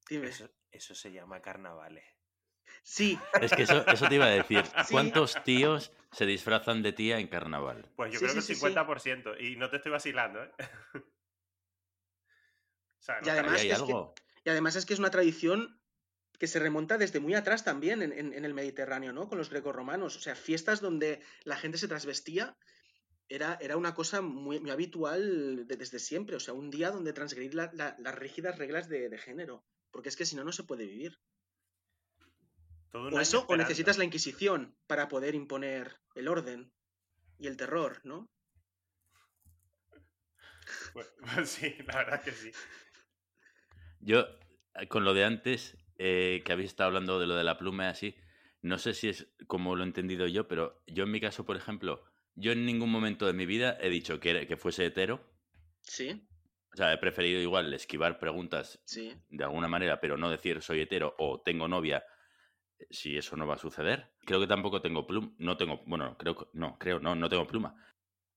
[0.08, 0.28] Dime.
[0.28, 2.04] eso, eso se llama carnavales.
[2.82, 3.18] Sí,
[3.50, 4.62] Es que eso, eso te iba a decir.
[4.86, 4.92] Sí.
[4.92, 7.90] ¿Cuántos tíos se disfrazan de tía en carnaval?
[7.96, 8.64] Pues yo Sí, creo sí, que sí.
[8.66, 9.40] 50%.
[9.40, 10.50] Y no te estoy vacilando, ¿eh?
[12.98, 14.14] o sea, no Y además hay es que- algo.
[14.44, 15.80] y además es que es una tradición
[16.38, 19.28] que se remonta desde muy atrás también en, en- en el Mediterráneo, ¿no?
[19.28, 20.16] Con los grecorromanos.
[20.16, 22.56] O sea, fiestas donde la gente se trasvestía
[23.28, 26.36] era, era una cosa muy, muy habitual de- desde siempre.
[26.36, 29.64] O sea, un día donde transgredir la- la- las rígidas reglas de, de género.
[29.90, 31.18] Porque es que si no, no se puede vivir.
[32.90, 36.72] Todo O eso, o necesitas la Inquisición para poder imponer el orden
[37.38, 38.30] y el terror, ¿no?
[40.92, 42.50] Pues, pues sí, la verdad que sí.
[44.00, 44.26] Yo,
[44.74, 47.84] eh, con lo de antes, eh, que habéis estado hablando de lo de la pluma
[47.84, 48.16] y así,
[48.62, 51.56] no sé si es como lo he entendido yo, pero yo en mi caso, por
[51.56, 55.20] ejemplo, yo en ningún momento de mi vida he dicho que, que fuese hetero.
[55.82, 56.26] Sí,
[56.72, 59.14] O sea, he preferido igual esquivar preguntas sí.
[59.28, 62.04] de alguna manera, pero no decir soy hetero o tengo novia
[62.78, 64.14] eh, si eso no va a suceder.
[64.26, 65.34] Creo que tampoco tengo pluma.
[65.38, 67.74] No tengo, bueno, creo que no, creo, no, no tengo pluma.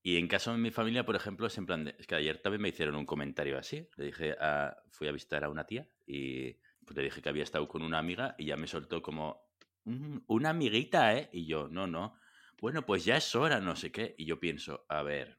[0.02, 2.40] Y en caso de mi familia, por ejemplo, es en plan de, es que ayer
[2.42, 3.88] también me hicieron un comentario así.
[3.96, 6.54] Le dije a, fui a visitar a una tía y
[6.86, 9.42] pues, le dije que había estado con una amiga y ya me soltó como,
[9.84, 11.30] "Mm, una amiguita, ¿eh?
[11.32, 12.14] Y yo, no, no.
[12.60, 14.14] Bueno, pues ya es hora, no sé qué.
[14.18, 15.38] Y yo pienso, a ver,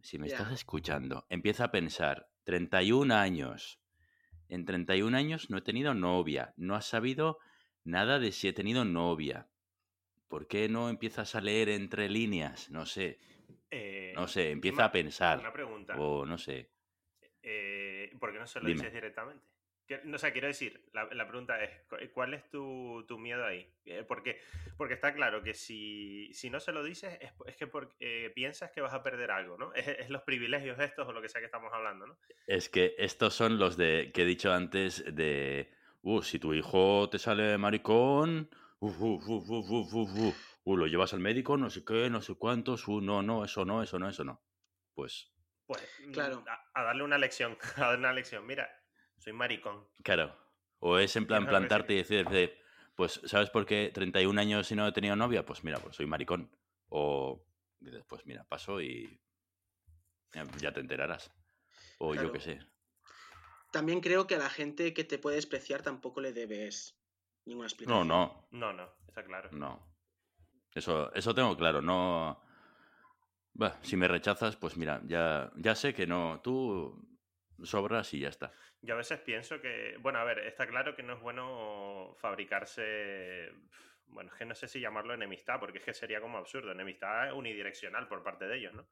[0.00, 3.80] si me estás escuchando, empieza a pensar, 31 años.
[4.48, 7.38] En 31 años no he tenido novia, no has sabido
[7.84, 9.48] nada de si he tenido novia.
[10.28, 12.70] ¿Por qué no empiezas a leer entre líneas?
[12.70, 13.18] No sé,
[13.70, 15.38] Eh, no sé, empieza a pensar.
[15.40, 15.96] Una pregunta.
[15.98, 16.70] O no sé.
[17.42, 18.80] Eh, ¿Por qué no se lo Dime.
[18.82, 19.44] dices directamente?
[20.04, 21.70] No, o sea, quiero decir, la, la pregunta es,
[22.12, 23.68] ¿cuál es tu, tu miedo ahí?
[23.84, 24.40] Eh, porque,
[24.76, 28.70] porque está claro que si, si no se lo dices es, es que eh, piensas
[28.70, 29.72] que vas a perder algo, ¿no?
[29.74, 32.18] Es, los privilegios estos o lo que sea que estamos hablando, ¿no?
[32.46, 35.72] Es que estos son los de que he dicho antes de,
[36.02, 38.48] uh, si tu hijo te sale maricón,
[38.78, 43.22] uh, uh, uh, lo llevas al médico, no sé qué, no sé cuántos, uh, no,
[43.22, 44.40] no, eso no, eso no, eso no.
[44.94, 45.32] Pues...
[45.66, 46.44] Pues mm, claro.
[46.74, 48.44] a darle una lección, a darle una lección.
[48.44, 48.68] Mira,
[49.20, 49.86] soy maricón.
[50.02, 50.34] claro.
[50.82, 52.58] O es en plan plantarte y decirte,
[52.96, 55.44] pues, ¿sabes por qué 31 años y no he tenido novia?
[55.44, 56.50] Pues mira, pues soy maricón.
[56.88, 57.44] O
[57.78, 59.20] dices, pues mira, paso y
[60.58, 61.30] ya, te enterarás.
[61.98, 62.60] O yo qué sé.
[63.72, 66.98] También creo que a la gente que te puede despreciar tampoco le debes
[67.44, 68.08] ninguna No, explicación.
[68.08, 69.50] no, No, no, está claro.
[69.52, 69.86] No.
[70.74, 72.42] Eso, eso tengo claro, no.
[73.52, 76.40] Bah, si me rechazas, pues mira, ya, ya sé que no.
[76.42, 77.06] Tú
[77.62, 78.52] sobras y ya está.
[78.80, 83.52] Yo a veces pienso que, bueno, a ver, está claro que no es bueno fabricarse,
[84.06, 87.32] bueno, es que no sé si llamarlo enemistad, porque es que sería como absurdo, enemistad
[87.34, 88.88] unidireccional por parte de ellos, ¿no?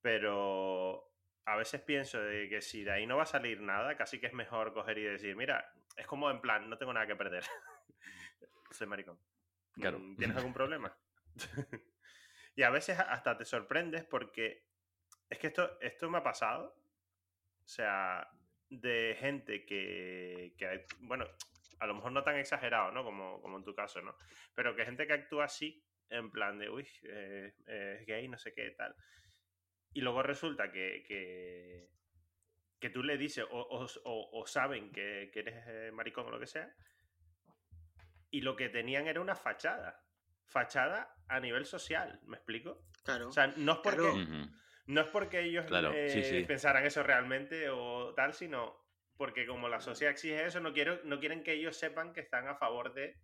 [0.00, 1.12] Pero
[1.44, 4.26] a veces pienso de que si de ahí no va a salir nada, casi que
[4.26, 7.42] es mejor coger y decir, mira, es como en plan, no tengo nada que perder.
[8.70, 9.18] Soy maricón.
[9.72, 9.98] Claro.
[9.98, 10.96] Mm, ¿Tienes algún problema?
[12.54, 14.66] y a veces hasta te sorprendes porque
[15.30, 16.76] es que esto, esto me ha pasado.
[17.68, 18.26] O sea,
[18.70, 21.26] de gente que, que, bueno,
[21.80, 23.04] a lo mejor no tan exagerado, ¿no?
[23.04, 24.16] Como, como en tu caso, ¿no?
[24.54, 28.38] Pero que gente que actúa así, en plan de, uy, eh, eh, es gay, no
[28.38, 28.96] sé qué, tal.
[29.92, 31.90] Y luego resulta que, que,
[32.80, 36.30] que tú le dices, o, o- o- o saben que, que eres eh, maricón o
[36.30, 36.74] lo que sea,
[38.30, 40.02] y lo que tenían era una fachada.
[40.46, 42.82] Fachada a nivel social, ¿me explico?
[43.04, 43.28] Claro.
[43.28, 44.48] O sea, no es porque, Claro.
[44.88, 46.44] No es porque ellos Claro, sí, eh, sí.
[46.44, 48.76] pensaran eso realmente o tal, sino
[49.16, 52.48] porque como la sociedad exige eso, no, quiero, no quieren que ellos sepan que están
[52.48, 53.16] a favor de...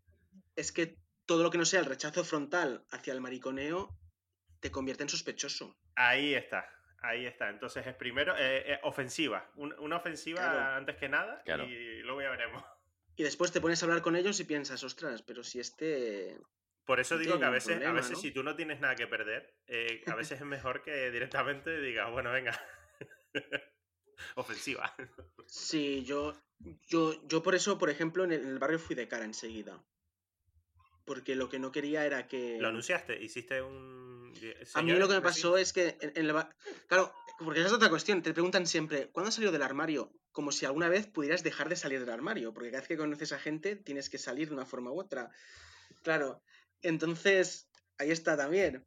[0.57, 0.96] Es que
[1.27, 3.96] todo lo que no sea el rechazo frontal hacia el mariconeo
[4.61, 5.77] te convierte en sospechoso.
[5.94, 6.68] Ahí está,
[7.00, 7.48] ahí está.
[7.48, 10.77] Entonces es primero eh, eh, ofensiva, un- una ofensiva Claro.
[10.77, 11.64] antes que nada Claro.
[11.64, 12.62] y luego ya veremos.
[13.16, 16.37] Y después te pones a hablar con ellos y piensas, ostras, pero si este...
[16.85, 18.18] Por eso digo que a veces, a veces ¿no?
[18.18, 22.11] si tú no tienes nada que perder, eh, a veces es mejor que directamente digas,
[22.11, 22.61] bueno, venga.
[24.37, 24.94] Ofensiva.
[25.47, 26.35] Sí, yo,
[26.87, 29.83] yo, yo por eso, por ejemplo, en el, en el barrio fui de cara enseguida.
[31.05, 32.59] Porque lo que no quería era que...
[32.61, 34.33] Lo anunciaste, hiciste un...
[34.75, 36.55] A mí lo que me pasó es que en, en el ba-
[36.88, 38.23] Claro, porque esa es otra cuestión.
[38.23, 40.12] Te preguntan siempre, ¿cuándo has salido del armario?
[40.33, 42.55] Como si alguna vez pudieras dejar de salir del armario.
[42.55, 45.31] Porque cada vez que conoces a gente tienes que salir de una forma u otra.
[46.03, 46.42] Claro.
[46.85, 47.68] Entonces,
[47.99, 48.87] ahí está también.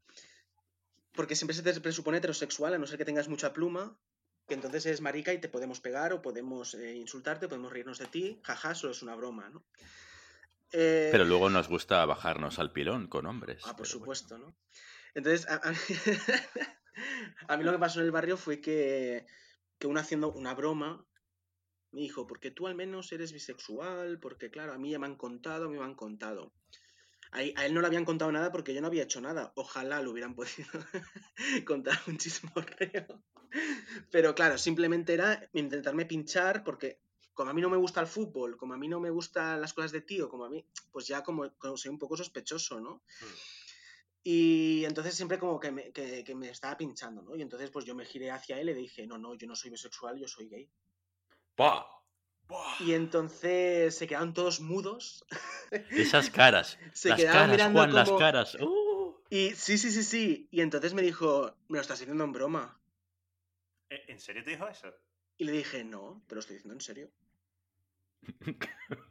[1.14, 4.00] Porque siempre se te presupone heterosexual, a no ser que tengas mucha pluma.
[4.48, 8.06] Que entonces eres marica y te podemos pegar o podemos eh, insultarte, podemos reírnos de
[8.06, 8.40] ti.
[8.44, 9.66] Jaja, solo es una broma, ¿no?
[10.72, 13.62] Eh, Pero luego nos gusta bajarnos al pilón con hombres.
[13.66, 13.92] Ah, por bueno.
[13.92, 14.56] supuesto, ¿no?
[15.16, 15.78] Entonces, a, a mí,
[17.48, 19.26] a mí lo que pasó en el barrio fue que,
[19.80, 21.06] que uno haciendo una broma
[21.92, 25.16] me dijo, porque tú al menos eres bisexual, porque claro, a mí ya me han
[25.16, 26.54] contado, a mí me han contado.
[27.38, 29.54] A, a él no le habían contado nada porque yo no había hecho nada.
[29.56, 30.70] Ojalá lo hubieran podido
[31.66, 33.22] contar un chismorreo.
[34.12, 37.00] Pero claro, simplemente era intentarme pinchar porque
[37.34, 39.74] como a mí no me gusta el fútbol, como a mí no me gustan las
[39.74, 43.04] cosas de tío, como a mí, pues ya como, como soy un poco sospechoso, ¿no?
[44.24, 47.36] Y entonces siempre como que me, que, que me estaba pinchando, ¿no?
[47.36, 49.56] Y entonces pues yo me giré hacia él y le dije, no, no, yo no
[49.56, 50.68] soy bisexual, yo soy gay.
[51.56, 51.86] ¡Pah!
[52.80, 55.26] Y entonces se quedaron todos mudos.
[55.92, 56.78] Esas caras.
[56.94, 58.56] Se las caras, mirando Juan, las como- caras.
[58.56, 59.16] ¡Uh!
[59.30, 60.48] Y sí, sí, sí, sí.
[60.52, 62.80] Y entonces me dijo, me lo estás diciendo en broma.
[63.90, 64.94] Eh, ¿En serio te dijo eso?
[65.38, 67.10] Y le dije, no, te lo estoy diciendo en serio.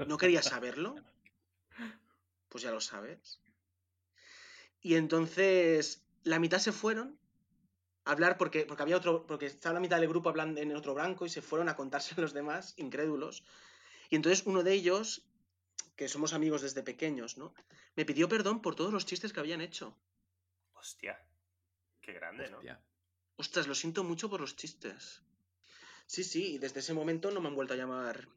[0.06, 0.96] ¿No querías saberlo?
[2.48, 3.40] Pues ya lo sabes.
[4.80, 7.18] Y entonces la mitad se fueron
[8.06, 11.26] hablar porque, porque había otro, porque estaba la mitad del grupo hablando en otro branco
[11.26, 13.44] y se fueron a contarse a los demás, incrédulos.
[14.08, 15.26] Y entonces uno de ellos,
[15.96, 17.52] que somos amigos desde pequeños, ¿no?
[17.96, 19.96] Me pidió perdón por todos los chistes que habían hecho.
[20.74, 21.20] Hostia.
[22.00, 22.60] Qué grande, ¿no?
[23.36, 25.22] Ostras, lo siento mucho por los chistes.
[26.06, 28.28] Sí, sí, y desde ese momento no me han vuelto a llamar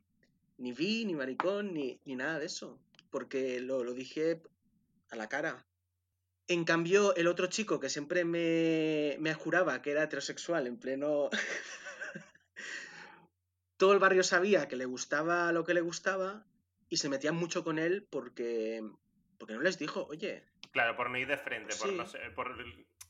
[0.60, 2.80] ni vi, ni maricón, ni, ni nada de eso.
[3.10, 4.42] Porque lo, lo dije
[5.10, 5.66] a la cara.
[6.50, 11.30] En cambio, el otro chico que siempre me, me juraba que era heterosexual en pleno...
[13.78, 16.44] Todo el barrio sabía que le gustaba lo que le gustaba
[16.90, 18.84] y se metían mucho con él porque,
[19.38, 21.96] porque no les dijo, oye, Claro, por no ir de frente, por Sí.
[21.96, 22.56] no sé, por...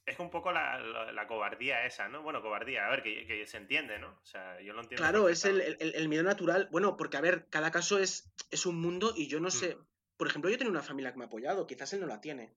[0.06, 2.22] Es un poco la, la- la cobardía esa, ¿no?
[2.24, 4.10] Bueno, cobardía, a ver, que, que se entiende, ¿no?
[4.22, 5.02] O sea, yo lo entiendo.
[5.04, 6.68] Claro, es el, el- el miedo natural.
[6.72, 9.76] Bueno, porque a ver, cada caso es, es un mundo y yo no sé.
[9.76, 9.86] Mm.
[10.18, 12.54] Por ejemplo, yo tengo una familia que me ha apoyado, quizás él no la tiene.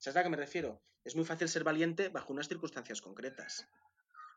[0.00, 0.82] ¿Sabes a qué me refiero?
[1.04, 3.68] Es muy fácil ser valiente bajo unas circunstancias concretas.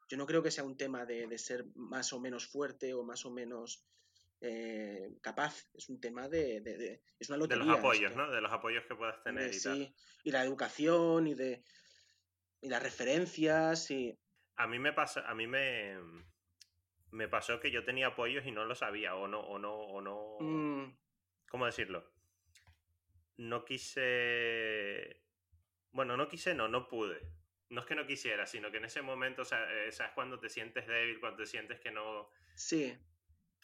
[0.09, 3.03] Yo no creo que sea un tema de, de ser más o menos fuerte o
[3.03, 3.85] más o menos
[4.41, 5.69] eh, capaz.
[5.73, 6.59] Es un tema de.
[6.61, 7.63] de- de- es una De lotería.
[7.65, 8.21] los apoyos, esto.
[8.25, 8.29] ¿no?
[8.31, 9.77] De los apoyos que puedas tener y tal.
[9.77, 9.95] sí.
[10.25, 11.63] Y la educación y de.
[12.61, 14.17] Y las referencias y.
[14.57, 15.97] A mí me pasa, a mí me,
[17.11, 20.01] me pasó que yo tenía apoyos y no lo sabía, o no, o no, o
[20.01, 20.37] no.
[20.41, 20.97] mm,
[21.49, 22.11] ¿Cómo decirlo?
[23.37, 25.21] No quise.
[25.93, 27.21] Bueno, no quise, no, no pude.
[27.69, 30.39] No es que no quisiera, sino que en ese momento, o sea, eh, ¿sabes cuando
[30.39, 32.29] te sientes débil, cuando te sientes que no.
[32.55, 32.97] sí.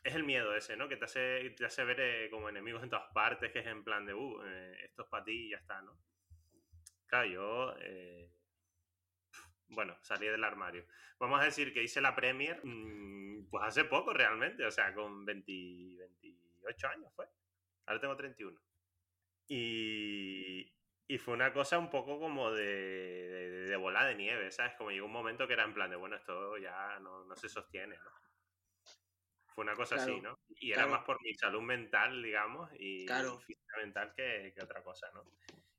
[0.01, 0.87] Es el miedo ese, ¿no?
[0.87, 3.83] Que te hace, te hace ver eh, como enemigos en todas partes, que es en
[3.83, 5.99] plan de, uh, eh, esto es para ti y ya está, ¿no?
[7.05, 7.75] Claro, yo.
[9.67, 10.85] bueno, salí del armario.
[11.19, 15.25] Vamos a decir que hice la Premier, mm, pues hace poco realmente, o sea, con
[15.25, 15.51] 20
[16.21, 17.27] 28 años fue.
[17.85, 18.59] Ahora tengo 31.
[19.47, 20.71] Y,
[21.09, 24.75] y fue una cosa un poco como de, de, de bola de nieve, ¿sabes?
[24.77, 27.49] Como llegó un momento que era en plan de, bueno, esto ya no, no se
[27.49, 28.11] sostiene, ¿no?
[29.47, 30.37] Fue una cosa así, ¿no?
[30.61, 33.39] Y era más por mi salud mental, digamos, y Claro.
[33.39, 35.23] física mental que, que otra cosa, ¿no?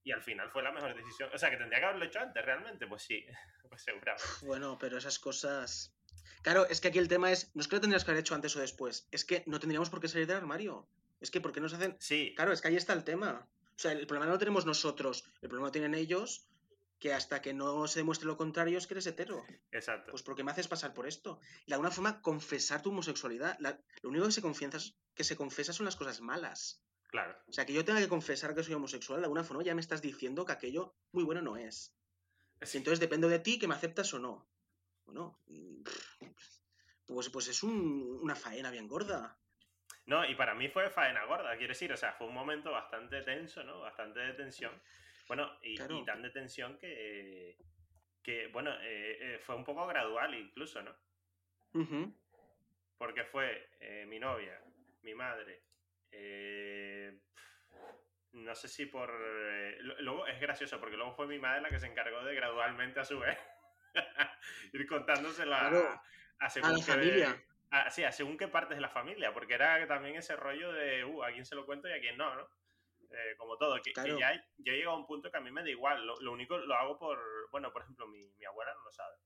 [0.03, 1.31] Y al final fue la mejor decisión.
[1.33, 3.24] O sea, que tendría que haberlo hecho antes, realmente, pues sí,
[3.68, 4.24] pues seguramente.
[4.43, 5.97] Bueno, pero esas cosas.
[6.43, 7.55] Claro, es que aquí el tema es.
[7.55, 9.07] No es que lo tendrías que haber hecho antes o después.
[9.12, 10.89] Es que no tendríamos por qué salir del armario.
[11.20, 11.97] Es que, ¿por qué nos hacen.?
[12.01, 13.49] Sí, Claro, es que ahí está el tema.
[13.81, 15.24] O sea, el problema no lo tenemos nosotros.
[15.41, 16.47] El problema lo tienen ellos.
[16.99, 19.43] Que hasta que no se demuestre lo contrario es que eres hetero.
[19.72, 20.11] exacto.
[20.11, 21.41] Pues ¿por qué me haces pasar por esto?
[21.64, 23.57] Y de alguna forma, confesar tu homosexualidad.
[23.59, 24.78] La- lo único que se, confiesa,
[25.14, 26.85] que se confesa son las cosas malas.
[27.09, 27.35] Claro.
[27.49, 29.81] O sea, que yo tenga que confesar que soy homosexual, de alguna forma ya me
[29.81, 31.95] estás diciendo que aquello muy bueno no es.
[32.61, 32.76] Sí.
[32.76, 34.47] entonces depende de ti que me aceptas o no.
[35.07, 35.83] Bueno, mm,
[37.07, 39.39] pues, pues es un- una faena bien gorda.
[40.07, 43.23] No, y para mí fue faena gorda, quiero decir, o sea, fue un momento bastante
[43.23, 43.81] tenso, ¿no?
[43.81, 44.73] Bastante de tensión.
[45.29, 47.57] Bueno, y, tan de tensión que,
[48.23, 50.95] que bueno, eh, eh, fue un poco gradual incluso, ¿no?
[52.99, 54.61] Porque fue eh, mi novia,
[55.03, 55.63] mi madre,
[56.11, 57.17] eh,
[58.33, 59.11] no sé si por...
[60.01, 63.05] luego es gracioso, porque luego fue mi madre la que se encargó de gradualmente a
[63.05, 63.39] su vez
[64.73, 66.03] ir contándoselo a, Claro,
[66.39, 67.43] a A la familia.
[67.71, 71.05] A- sí, a según qué partes de la familia, porque era también ese rollo de,
[71.05, 72.49] uh, a quién se lo cuento y a quién no, ¿no?
[73.12, 75.62] Eh, como todo, que, ya yo he llegado a un punto que a mí me
[75.62, 77.18] da igual, lo, lo único lo hago por,
[77.51, 79.16] bueno, por ejemplo, mi, mi abuela no lo sabe,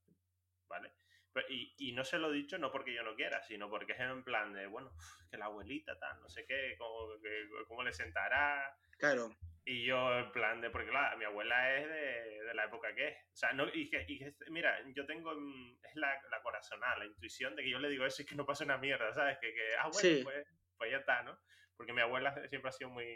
[0.68, 0.92] ¿vale?
[1.32, 3.92] Pero- y, y no se lo he dicho no porque yo no quiera, sino porque
[3.92, 4.92] es en plan de, bueno,
[5.30, 9.36] que la abuelita tal, no sé qué, cómo, que- cómo le sentará, Claro,
[9.66, 13.08] y yo, en plan de, porque claro, mi abuela es de, de la época que
[13.08, 13.16] es.
[13.32, 17.06] O sea, no, y que, y que, mira, yo tengo, es la, la corazonada, la
[17.06, 19.38] intuición de que yo le digo eso y que no pasa una mierda, ¿sabes?
[19.40, 20.20] Que, que ah, bueno, Sí.
[20.22, 20.46] pues,
[20.76, 21.38] pues ya está, ¿no?
[21.76, 23.06] Porque mi abuela siempre ha sido muy,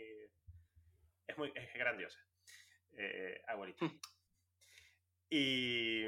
[1.26, 2.18] es muy, es grandiosa,
[2.96, 3.84] eh, abuelita.
[3.84, 4.00] Hmm.
[5.30, 6.04] Y,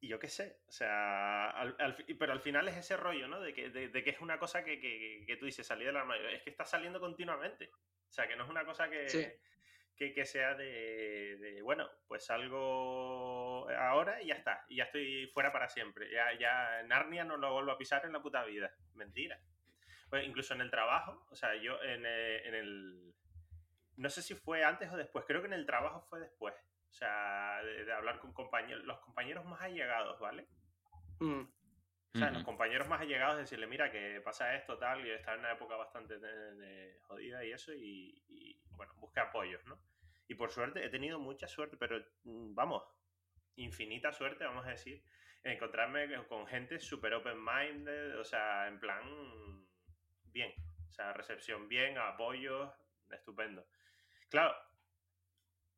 [0.00, 3.28] y yo qué sé, o sea, al- al fi- pero al final es ese rollo,
[3.28, 3.40] ¿no?
[3.40, 5.96] De que, de, de que es una cosa que, que, que tú dices, salir del
[5.98, 7.70] armario, es que está saliendo continuamente.
[8.12, 9.26] O sea, que no es una cosa que, Sí.
[9.96, 15.28] que, que sea de, de, bueno, pues salgo ahora y ya está, y ya estoy
[15.28, 16.10] fuera para siempre.
[16.10, 18.70] Ya, ya Narnia no lo vuelvo a pisar en la puta vida.
[18.96, 19.40] Mentira.
[20.10, 23.14] Pues incluso en el trabajo, o sea, yo en, eh, en el...
[23.96, 26.54] No sé si fue antes o después, creo que en el trabajo fue después.
[26.90, 30.46] O sea, de, de hablar con compañeros, los compañeros más allegados, ¿vale?
[31.20, 31.44] Mm,
[32.14, 32.46] O sea, los Ujú.
[32.46, 36.18] compañeros más allegados decirle, mira, que pasa esto, tal, y está en una época bastante
[36.18, 39.78] de- de jodida y eso, y, y, bueno, busca apoyos, ¿no?
[40.28, 42.82] Y por suerte, he tenido mucha suerte, pero mm, vamos,
[43.56, 45.02] infinita suerte, vamos a decir,
[45.42, 49.66] en encontrarme con gente súper open-minded, o sea, en plan,
[50.32, 50.52] bien.
[50.88, 52.74] O sea, recepción bien, apoyo,
[53.10, 53.66] estupendo.
[54.28, 54.54] Claro,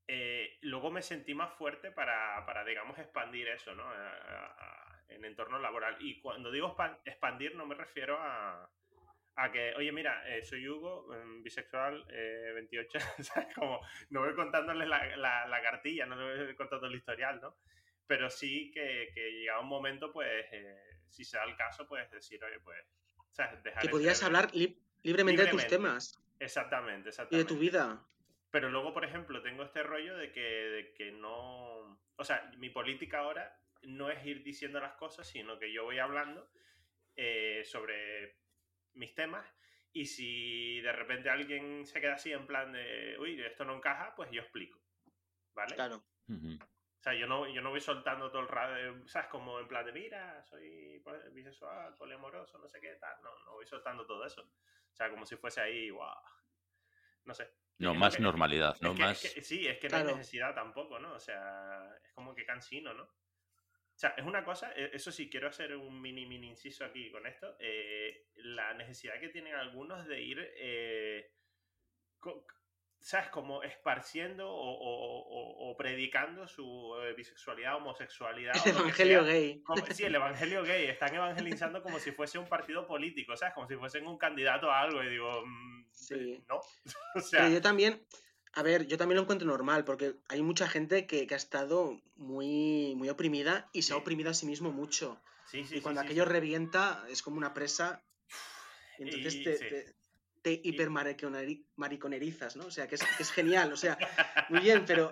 [0.09, 3.85] eh, luego me sentí más fuerte para, para digamos, expandir eso, ¿no?
[5.09, 5.97] En entorno laboral.
[6.01, 8.71] Y cuando digo expandir, no me refiero a,
[9.37, 13.49] a que, oye, mira, eh, soy Hugo, em, bisexual, 28, eh, ¿sabes?
[13.55, 13.81] Como
[14.11, 17.57] no voy contándoles la, la, cartilla, no voy contando el historial, ¿no?
[18.07, 20.47] Pero sí que, que llega un momento, pues,
[21.09, 22.79] si se da el caso, pues decir, oye, pues,
[23.31, 23.61] ¿sabes?
[23.81, 24.51] que podías hablar
[25.03, 26.19] libremente, de tus temas.
[26.39, 27.37] Exactamente, exactamente.
[27.37, 28.05] Y de tu vida.
[28.51, 31.99] Pero luego, por ejemplo, tengo este rollo de que, de que no...
[32.17, 35.99] O sea, mi política ahora no es ir diciendo las cosas, sino que yo voy
[35.99, 36.51] hablando
[37.17, 38.39] eh, sobre
[38.95, 39.47] mis temas
[39.93, 44.15] y si de repente alguien se queda así en plan de, uy, esto no encaja,
[44.17, 44.81] pues yo explico.
[45.55, 45.77] ¿Vale?
[45.77, 46.05] Claro.
[46.29, 48.75] O sea, yo no, yo no voy soltando todo el rato,
[49.07, 49.29] ¿sabes?
[49.29, 51.01] Como en plan de, mira, soy
[51.33, 53.23] bisexual, poliamoroso, no sé qué tal.
[53.23, 54.43] No, no voy soltando todo eso.
[54.43, 56.09] O sea, como si fuese ahí, wow.
[57.27, 57.55] No sé.
[57.79, 58.95] No, más normalidad, ¿no?
[58.95, 59.19] más...
[59.19, 61.15] sí, es que no hay necesidad tampoco, ¿no?
[61.15, 63.13] O sea, es como que cansino, ¿no?
[64.05, 67.27] Sea, es una cosa, e, eso sí, quiero hacer un mini, mini inciso aquí con
[67.27, 67.57] esto.
[67.59, 71.33] Eh, la necesidad que tienen algunos de ir eh,
[73.01, 73.29] ¿sabes?
[73.29, 78.55] Como esparciendo o, predicando su eh, bisexualidad, homosexualidad.
[78.65, 79.63] El evangelio gay.
[79.93, 80.87] sí, el evangelio gay.
[80.87, 83.55] Están evangelizando como si fuese un partido político, ¿sabes?
[83.55, 85.03] Como si fuesen un candidato a algo.
[85.03, 86.45] Y digo, mm, sí.
[86.49, 86.61] no.
[87.15, 88.07] o sea, Pero yo también,
[88.55, 92.95] a ver, yo también lo encuentro normal, porque hay mucha gente que, ha estado muy,
[92.97, 95.21] muy oprimida y se ha oprimido a sí mismo mucho.
[95.51, 98.03] Sí, sí, y cuando aquello revienta, es como una presa.
[98.99, 99.95] entonces te,
[100.45, 102.67] te hipermariconerizas, ¿no?
[102.67, 103.97] O sea, que es, genial, o sea,
[104.51, 105.11] muy bien, pero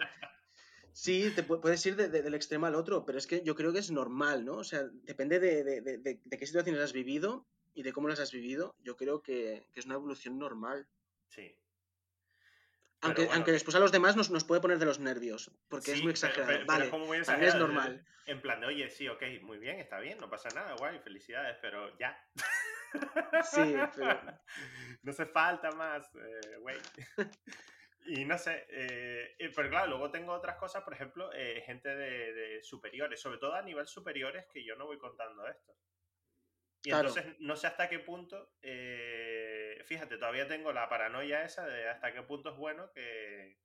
[0.93, 3.91] sí, te puedes ir del extremo al otro, pero es que yo creo que es
[3.91, 4.57] normal, ¿no?
[4.57, 8.95] O sea, depende de, qué situaciones has vivido y de cómo las has vivido, yo
[8.99, 10.87] creo que, es una evolución normal.
[11.31, 11.57] Sí.
[13.03, 16.03] Aunque, aunque después a los demás nos, nos puede poner de los nervios, porque es
[16.03, 16.65] muy exagerado.
[16.67, 16.91] vale,
[17.41, 18.05] es normal.
[18.27, 21.59] En plan de, oye, sí, ok, muy bien, está bien, no pasa nada, guay, felicidades,
[21.61, 22.17] pero ya.
[23.43, 24.21] Sí, pero...
[25.03, 26.77] no hace falta más, eh, güey.
[28.07, 32.63] y no sé, eh, pero claro, luego tengo otras cosas, por ejemplo, eh, gente de,
[32.63, 35.75] superiores, sobre todo a nivel superiores, que yo no voy contando esto.
[36.85, 38.51] Y entonces no sé hasta qué punto,
[39.85, 43.57] fíjate, todavía tengo la paranoia esa de hasta qué punto es bueno que,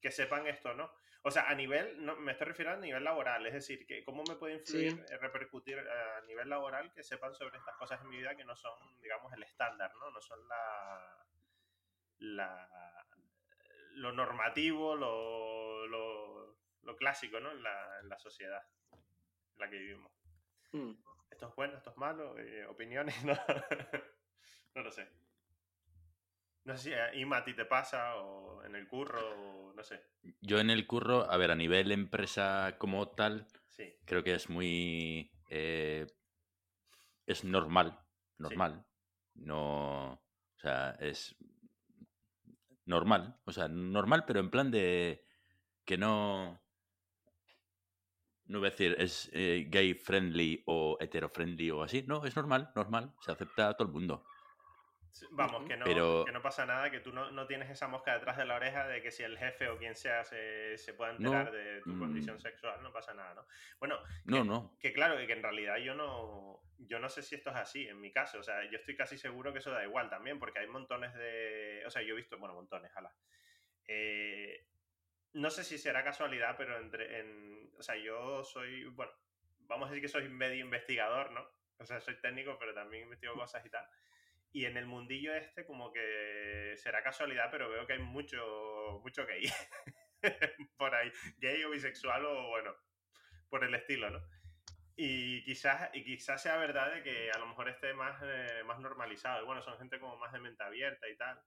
[0.00, 0.92] que sepan esto, ¿no?
[1.24, 4.24] O sea, a nivel, no, me estoy refiriendo a nivel laboral, es decir, que cómo
[4.28, 8.16] me puede influir, eh, repercutir a nivel laboral que sepan sobre estas cosas en mi
[8.16, 10.10] vida que no son, digamos, el estándar, ¿no?
[10.10, 11.24] No son la,
[12.18, 13.06] la
[13.94, 17.52] lo normativo, lo, lo, clásico, ¿no?
[17.52, 18.62] En la, en la, sociedad
[18.92, 20.12] en la que vivimos.
[20.72, 20.92] Hmm.
[21.30, 23.34] Esto es bueno, esto es malo, eh, opiniones, ¿no?
[24.74, 25.08] no lo sé.
[26.64, 30.00] No sé si a Ima a ti te pasa o en el curro, no sé.
[30.40, 33.48] Yo en el curro, a ver, a nivel empresa como tal,
[34.04, 35.32] creo que es muy...
[35.50, 36.06] Eh,
[37.26, 37.98] es normal,
[38.38, 38.86] normal.
[39.34, 40.12] No...
[40.12, 41.34] O sea, es
[42.84, 43.40] normal.
[43.44, 45.26] O sea, normal, pero en plan de
[45.84, 46.61] que no...
[48.46, 52.04] No voy a decir es eh, gay friendly o hetero friendly o así.
[52.06, 53.14] No, es normal, normal.
[53.20, 54.24] Se acepta a todo el mundo.
[55.30, 58.36] Vamos, que no, que no pasa nada, que tú no, no, tienes esa mosca detrás
[58.38, 61.52] de la oreja de que si el jefe o quien sea se, se pueda enterar
[61.52, 62.40] de tu condición mm.
[62.40, 63.46] sexual, no pasa nada, ¿no?
[63.78, 64.76] Bueno, no, que, no.
[64.80, 68.00] que claro, que en realidad yo no, yo no sé si esto es así en
[68.00, 70.66] mi caso, o sea, yo estoy casi seguro que eso da igual también, porque hay
[70.66, 73.14] montones de, o sea, yo he visto, bueno, montones, ala.
[73.86, 74.66] Eh,
[75.34, 79.12] no sé si será casualidad, pero entre, en, o sea, yo soy, bueno,
[79.60, 81.46] vamos a decir que soy medio investigador, ¿no?
[81.78, 83.86] O sea, soy técnico, pero también investigo cosas y tal.
[84.52, 89.26] Y en el mundillo este, como que será casualidad, pero veo que hay mucho, mucho
[89.26, 89.50] gay
[90.76, 91.10] por ahí.
[91.38, 92.74] Gay o bisexual o bueno,
[93.48, 94.22] por el estilo, ¿no?
[94.94, 98.78] Y quizás, y quizás sea verdad de que a lo mejor esté más, eh, más
[98.78, 99.42] normalizado.
[99.42, 101.42] Y bueno, son gente como más de mente abierta y tal.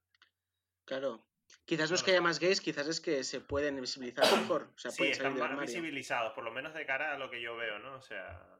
[0.83, 1.23] Claro.
[1.65, 4.69] Quizás no es que haya más gays, quizás es que se pueden visibilizar mejor.
[4.75, 7.55] O sea, sí, están más visibilizados, por lo menos de cara a lo que yo
[7.55, 7.95] veo, ¿no?
[7.95, 8.59] O sea.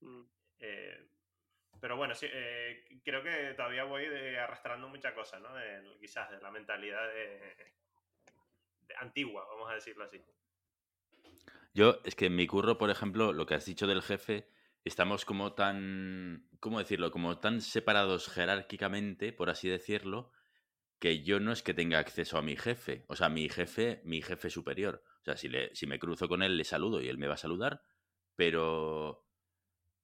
[0.00, 0.22] Mm.
[0.60, 1.08] Eh,
[1.80, 4.06] pero bueno, sí, eh, creo que todavía voy
[4.36, 5.50] arrastrando mucha cosa, ¿no?
[6.00, 7.54] quizás de la mentalidad de,
[8.98, 10.20] antigua, vamos a decirlo así.
[11.74, 14.48] Yo, es que en mi curro, por ejemplo, lo que has dicho del jefe,
[14.84, 17.10] estamos como tan, ¿cómo decirlo?
[17.10, 20.32] Como tan separados jerárquicamente, por así decirlo,
[20.98, 24.22] que yo no es que tenga acceso a mi jefe, o sea, mi jefe, mi
[24.22, 25.02] jefe superior.
[25.20, 27.34] O sea, si, le, si me cruzo con él, le saludo y él me va
[27.34, 27.82] a saludar,
[28.36, 29.26] pero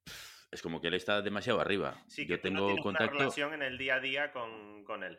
[0.04, 2.02] pff, es como que él está demasiado arriba.
[2.08, 3.18] Sí, que yo no tengo una contacto.
[3.18, 5.18] relación en el día a día con, con él.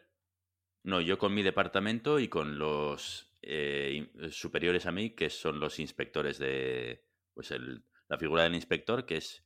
[0.83, 5.59] No, yo con mi departamento y con los eh, in- superiores a mí, que son
[5.59, 7.05] los inspectores de.
[7.33, 9.45] Pues el, la figura del inspector, que es.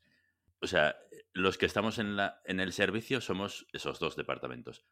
[0.60, 0.98] O sea,
[1.34, 4.84] los que estamos en, la, en el servicio somos esos dos departamentos.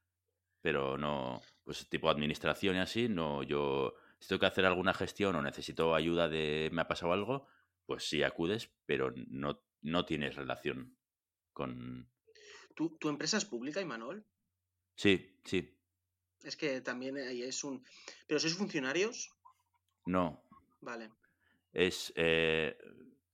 [0.66, 1.44] Pero no.
[1.64, 3.44] Pues tipo administración y así, no.
[3.44, 3.94] Yo.
[4.18, 6.70] Si tengo que hacer alguna gestión o necesito ayuda de.
[6.74, 7.46] Me ha pasado algo,
[7.86, 10.98] pues sí acudes, pero no, no tienes relación
[11.54, 12.10] con.
[12.74, 14.26] ¿Tu, tu empresa es pública, Imanol?
[14.96, 15.78] Sí, sí.
[16.44, 17.86] Es que también ahí es un...
[18.26, 19.32] ¿Pero sois funcionarios?
[20.06, 20.42] No.
[20.82, 21.12] Vale.
[21.74, 22.12] Es.
[22.16, 22.76] eh,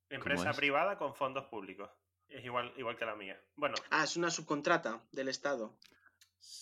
[0.09, 0.57] Empresa es?
[0.57, 1.89] privada con fondos públicos.
[2.27, 3.41] Es igual, igual que la mía.
[3.55, 5.77] Bueno, Ah, es una subcontrata del Estado.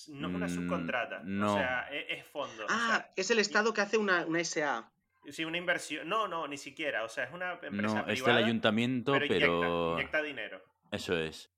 [0.09, 1.21] No es una Mm, subcontrata.
[1.23, 1.53] no.
[1.53, 2.63] O sea, e- es, fondo.
[2.63, 4.91] o Ah, sea, es el Estado que hace una, una SA.
[5.29, 6.07] sí, una inversión.
[6.09, 7.03] No, no, ni siquiera.
[7.03, 8.13] O sea, es una empresa No, privada.
[8.13, 9.57] es del ayuntamiento, pero pero,
[9.93, 10.63] inyecta, inyecta dinero.
[10.91, 11.51] eso es.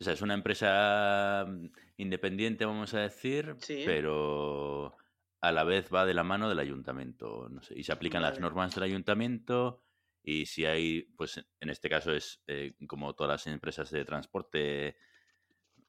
[0.00, 1.66] O sea, es una empresa mm,
[1.98, 3.84] independiente, vamos a decir, Sí.
[3.86, 4.96] pero
[5.40, 7.48] a la vez va de la mano del ayuntamiento.
[7.50, 9.82] No sé, y se aplican las normas del ayuntamiento
[10.22, 14.96] y si hay, pues en este caso es eh, como todas las empresas de transporte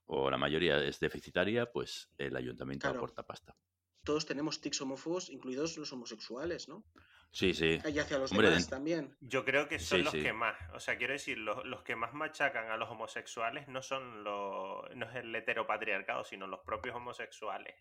[0.07, 2.99] o la mayoría es deficitaria, pues el ayuntamiento Claro.
[2.99, 3.55] aporta pasta.
[4.03, 6.85] Todos tenemos tics homófobos, incluidos los homosexuales, ¿no?
[7.31, 7.79] Sí, sí.
[7.91, 9.17] Y hacia los Hombre, demás también.
[9.19, 10.21] Yo creo que son Sí, los sí.
[10.21, 13.81] que más, o sea, quiero decir, los, los que más machacan a los homosexuales no
[13.81, 17.75] son los, no es el heteropatriarcado, sino los propios homosexuales.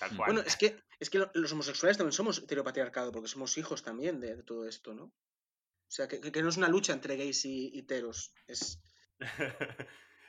[0.00, 0.32] Tal cual.
[0.32, 4.18] Bueno, es que, es que lo- los homosexuales también somos heteropatriarcado, porque somos hijos también
[4.20, 5.04] de, de todo esto, ¿no?
[5.04, 5.12] O
[5.90, 8.34] sea, que, no es una lucha entre gays y heteros.
[8.48, 8.80] Es,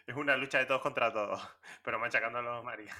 [0.07, 1.39] es una lucha de todos contra todos,
[1.83, 2.95] pero machacando a los marias.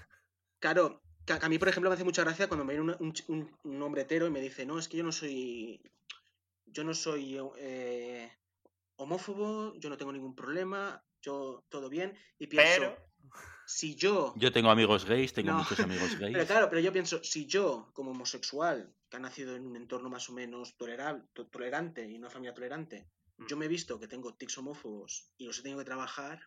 [0.60, 3.82] Claro, que a mí, por ejemplo, me hace mucha gracia cuando me viene un, un
[3.82, 5.82] hombre hetero y me dice, no, es que yo no soy.
[6.70, 8.30] Yo no soy eh,
[8.98, 12.18] homófobo, yo no tengo ningún problema, yo todo bien.
[12.40, 12.98] Y pienso, Pero,
[13.66, 14.34] si yo.
[14.36, 15.60] Yo tengo amigos gays, tengo No.
[15.60, 16.34] muchos amigos gays.
[16.34, 20.10] Pero claro, pero yo pienso, si yo, como homosexual, que ha nacido en un entorno
[20.10, 23.08] más o menos tolerable, to- tolerante y una familia tolerante,
[23.48, 23.60] yo Mm.
[23.60, 26.42] me he visto que tengo tics homófobos y los he tenido que trabajar.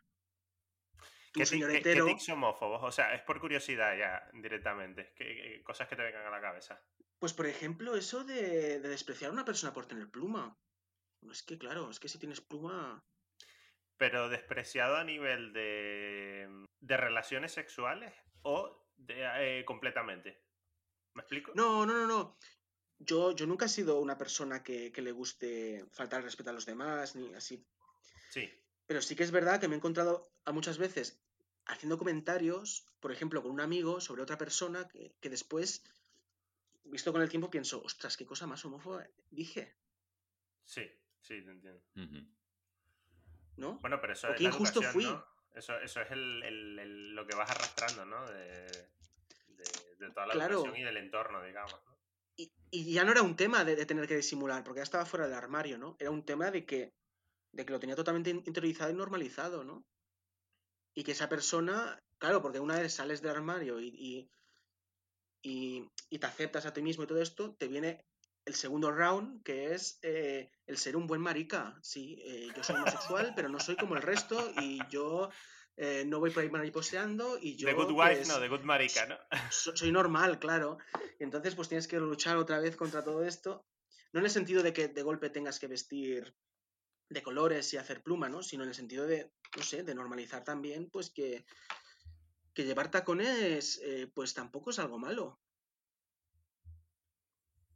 [1.32, 2.80] Tú, ¿qué, ti- señor qué- qué tics homófobos?
[2.82, 5.12] O sea, es por curiosidad ya, directamente.
[5.16, 6.82] ¿Qué, qué cosas que te vengan a la cabeza?
[7.18, 10.58] Pues por ejemplo, eso de, de despreciar a una persona por tener pluma.
[11.22, 12.98] No es que, claro, es que si tienes pluma.
[13.98, 16.48] Pero despreciado a nivel de,
[16.80, 20.42] de relaciones sexuales o de, eh, completamente.
[21.14, 21.52] ¿Me explico?
[21.54, 22.38] No, no, no, no.
[22.98, 26.54] Yo, yo nunca he sido una persona que, que le guste faltar el respeto a
[26.54, 27.66] los demás, ni así.
[28.30, 28.50] Sí.
[28.90, 31.22] Pero sí que es verdad que me he encontrado a muchas veces
[31.66, 35.84] haciendo comentarios, por ejemplo, con un amigo sobre otra persona que, que después,
[36.82, 39.76] visto con el tiempo, pienso, ostras, qué cosa más homófoba dije,
[40.64, 40.82] Sí,
[41.20, 41.80] sí, te entiendo.
[43.58, 43.78] ¿no?
[43.78, 45.04] Bueno, pero eso es la injusto fui.
[45.04, 45.24] ¿no?
[45.54, 48.26] Eso, eso es el, el- el- lo que vas arrastrando, ¿no?
[48.28, 48.66] De,
[49.50, 50.54] de- de toda la Claro.
[50.54, 51.80] educación y del entorno, digamos.
[51.86, 51.96] ¿no?
[52.34, 55.06] Y, y ya no era un tema de, de tener que disimular, porque ya estaba
[55.06, 55.94] fuera del armario, ¿no?
[56.00, 56.92] Era un tema de que,
[57.52, 59.84] de que lo tenía totalmente in- interiorizado y normalizado, ¿no?
[60.94, 64.30] Y que esa persona, claro, porque una vez sales del armario y, y,
[65.42, 68.04] y- y te aceptas a ti mismo y todo esto, te viene
[68.44, 71.78] el segundo round, que es eh, el ser un buen marica.
[71.82, 75.30] Sí, eh, yo soy homosexual, pero no soy como el resto y yo
[75.76, 77.68] eh, no voy por ahí mariposeando y yo...
[77.68, 79.18] The Good Wife, pues, no, The Good Marica, ¿no?
[79.50, 80.78] so- soy normal, claro.
[81.18, 83.64] Entonces, pues tienes que luchar otra vez contra todo esto.
[84.12, 86.34] No en el sentido de que de golpe tengas que vestir
[87.10, 88.42] de colores y hacer pluma, ¿no?
[88.42, 91.44] Sino en el sentido de, no sé, de normalizar también, pues que,
[92.54, 95.38] que llevar tacones, eh, pues tampoco es algo malo.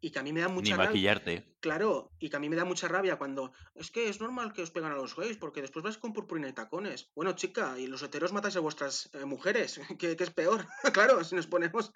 [0.01, 0.91] Y que a mí me da Ni mucha rabia.
[0.91, 1.57] maquillarte.
[1.61, 4.61] Claro, y que a mí me da mucha rabia cuando es que es normal que
[4.61, 7.11] os pegan a los gays porque después vais con purpurina y tacones.
[7.14, 10.66] Bueno, chica, y los heteros matáis a vuestras eh, mujeres, que, que es peor.
[10.93, 11.91] claro, si nos ponemos.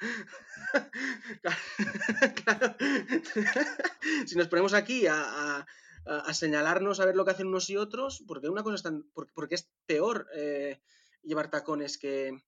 [2.44, 2.74] claro.
[4.26, 5.20] si nos ponemos aquí a,
[5.58, 5.66] a-
[6.06, 8.82] a- a señalarnos a ver lo que hacen unos y otros, porque una cosa es
[8.82, 9.02] tan.
[9.14, 10.80] por- Porque es peor eh,
[11.22, 12.40] llevar tacones que.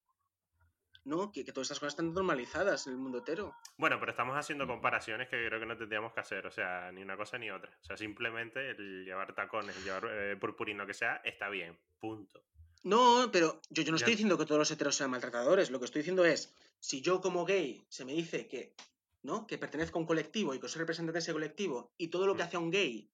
[1.03, 1.33] ¿No?
[1.33, 3.55] Que, que todas estas cosas están normalizadas en el mundo hetero.
[3.79, 7.01] Bueno, pero estamos haciendo comparaciones que creo que no tendríamos que hacer, o sea, ni
[7.01, 7.71] una cosa ni otra.
[7.81, 12.43] O sea, simplemente el llevar tacones, el llevar eh, purpurino que sea, está bien, punto.
[12.83, 14.03] No, pero yo, yo no Ya.
[14.05, 15.71] estoy diciendo que todos los heteros sean maltratadores.
[15.71, 18.75] Lo que estoy diciendo es, si yo como gay se me dice que,
[19.23, 19.47] ¿no?
[19.47, 22.37] Que pertenezco a un colectivo y que soy representante de ese colectivo y todo lo
[22.37, 22.47] que Mm.
[22.47, 23.11] hace a un gay,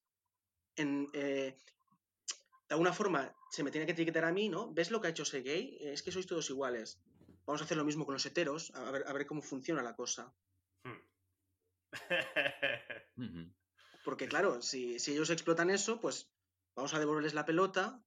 [0.76, 1.56] en, eh,
[2.68, 4.72] de alguna forma, se me tiene que etiquetar a mí, ¿no?
[4.72, 5.78] ¿Ves lo que ha hecho ese gay?
[5.80, 7.00] Es que sois todos iguales.
[7.46, 9.94] vamos a hacer lo mismo con los heteros, a ver, a ver cómo funciona la
[9.94, 10.34] cosa.
[10.82, 11.00] Hmm.
[14.04, 16.32] Porque claro, si, si ellos explotan eso, pues
[16.74, 18.02] vamos a devolverles la pelota.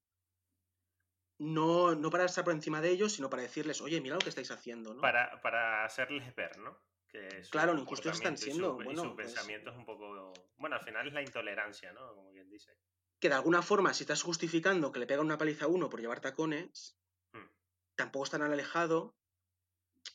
[1.39, 4.29] No, no para estar por encima de ellos, sino para decirles, oye, mira lo que
[4.29, 4.99] estáis haciendo, ¿no?
[5.01, 6.81] para, para hacerles ver, ¿no?
[7.09, 9.85] Que su Claro, injustos están y siendo, su- y bueno, su pues- pensamiento es un
[9.85, 10.31] poco.
[10.57, 12.13] Bueno, al final es la intolerancia, ¿no?
[12.15, 12.77] Como quien dice.
[13.19, 15.99] Que de alguna forma, si estás justificando que le pega una paliza a uno por
[16.01, 16.95] llevar tacones,
[17.33, 17.47] Hmm.
[17.95, 19.15] tampoco es tan alejado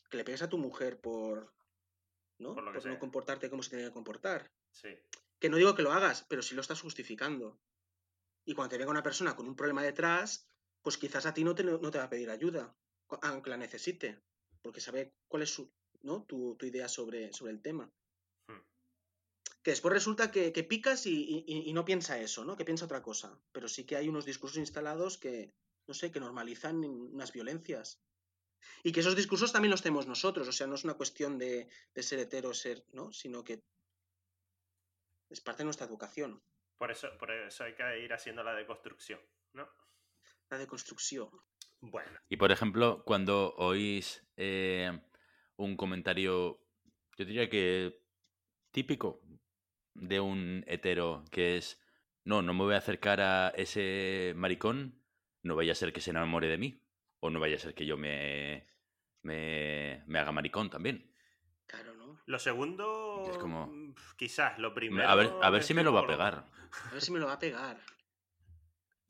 [0.09, 1.53] que le pegues a tu mujer por,
[2.39, 2.53] ¿no?
[2.53, 2.99] Por lo que no sea.
[2.99, 4.51] comportarte como se tiene que comportar.
[4.71, 4.97] Sí.
[5.39, 7.59] Que no digo que lo hagas, pero sí lo estás justificando.
[8.45, 10.47] Y cuando te venga una persona con un problema detrás,
[10.81, 12.75] pues quizás a ti no te, no te va a pedir ayuda,
[13.21, 14.21] aunque la necesite,
[14.61, 15.71] porque sabe cuál es su,
[16.05, 16.23] ¿no?
[16.23, 17.91] tu, tu idea sobre, sobre el tema.
[18.47, 18.61] Hmm.
[19.63, 22.55] Que después resulta que, que picas y, y- y no piensa eso, ¿no?
[22.55, 23.37] Que piensa otra cosa.
[23.51, 25.53] Pero sí que hay unos discursos instalados que,
[25.87, 27.99] no sé, que normalizan unas violencias.
[28.83, 30.47] Y que esos discursos también los tenemos nosotros.
[30.47, 33.11] O sea, no es una cuestión de, de ser hetero, ser, ¿no?
[33.11, 33.59] Sino que
[35.29, 36.41] es parte de nuestra educación,
[36.77, 39.19] Por eso, por eso hay que ir haciendo la deconstrucción,
[39.53, 39.67] ¿no?
[40.49, 41.29] la deconstrucción.
[41.81, 42.19] Bueno.
[42.29, 44.91] Y por ejemplo, cuando oís eh,
[45.57, 46.59] un comentario,
[47.17, 48.01] yo diría que
[48.71, 49.21] típico
[49.93, 51.81] de un hetero, que es,
[52.23, 55.01] no, no me voy a acercar a ese maricón,
[55.43, 56.81] no vaya a ser que se enamore de mí,
[57.19, 58.67] o no vaya a ser que yo me,
[59.21, 61.11] me, me haga maricón también.
[61.67, 62.19] Claro, ¿no?
[62.25, 65.09] Lo segundo, Es como- mm, quizás, lo primero.
[65.09, 66.45] A ver, a ver si me lo va a pegar.
[66.89, 67.79] A ver si me lo va a pegar.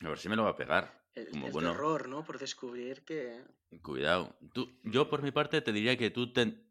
[0.03, 1.04] A ver si me lo va a pegar.
[1.15, 1.71] El, Como el bueno.
[1.71, 2.23] terror, ¿no?
[2.23, 3.43] Por descubrir que...
[3.81, 4.37] Cuidado.
[4.53, 6.61] Tú, yo por mi parte te diría que tú, te-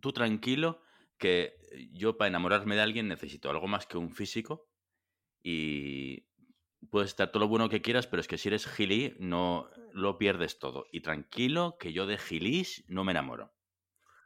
[0.00, 0.82] tú tranquilo,
[1.18, 1.56] que
[1.92, 4.68] yo para enamorarme de alguien necesito algo más que un físico
[5.42, 6.26] y
[6.90, 10.18] puedes estar todo lo bueno que quieras, pero es que si eres gilí no lo
[10.18, 10.86] pierdes todo.
[10.92, 13.54] Y tranquilo que yo de gilís no me enamoro.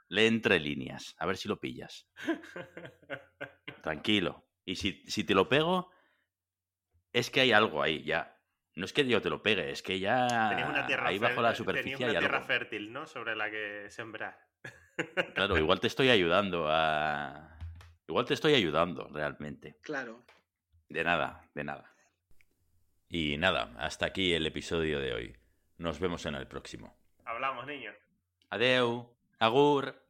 [0.09, 2.09] Lee entre líneas, a ver si lo pillas.
[3.83, 4.45] Tranquilo.
[4.65, 5.91] Y si, si te lo pego,
[7.13, 8.36] es que hay algo ahí ya.
[8.77, 10.27] No es que yo te lo pegue, es que ya
[10.69, 12.47] una tierra ahí bajo fértil- la superficie una hay tierra algo.
[12.47, 13.07] fértil, ¿no?
[13.07, 14.39] Sobre la que sembrar.
[15.35, 17.59] Claro, igual te estoy ayudando a...
[18.07, 19.79] Igual te estoy ayudando realmente.
[19.83, 20.23] Claro.
[20.89, 21.93] De nada, de nada.
[23.09, 25.37] Y nada, hasta aquí el episodio de hoy.
[25.79, 26.97] Nos vemos en el próximo.
[27.25, 27.95] Hablamos, niños.
[28.51, 30.06] Adeu, agur.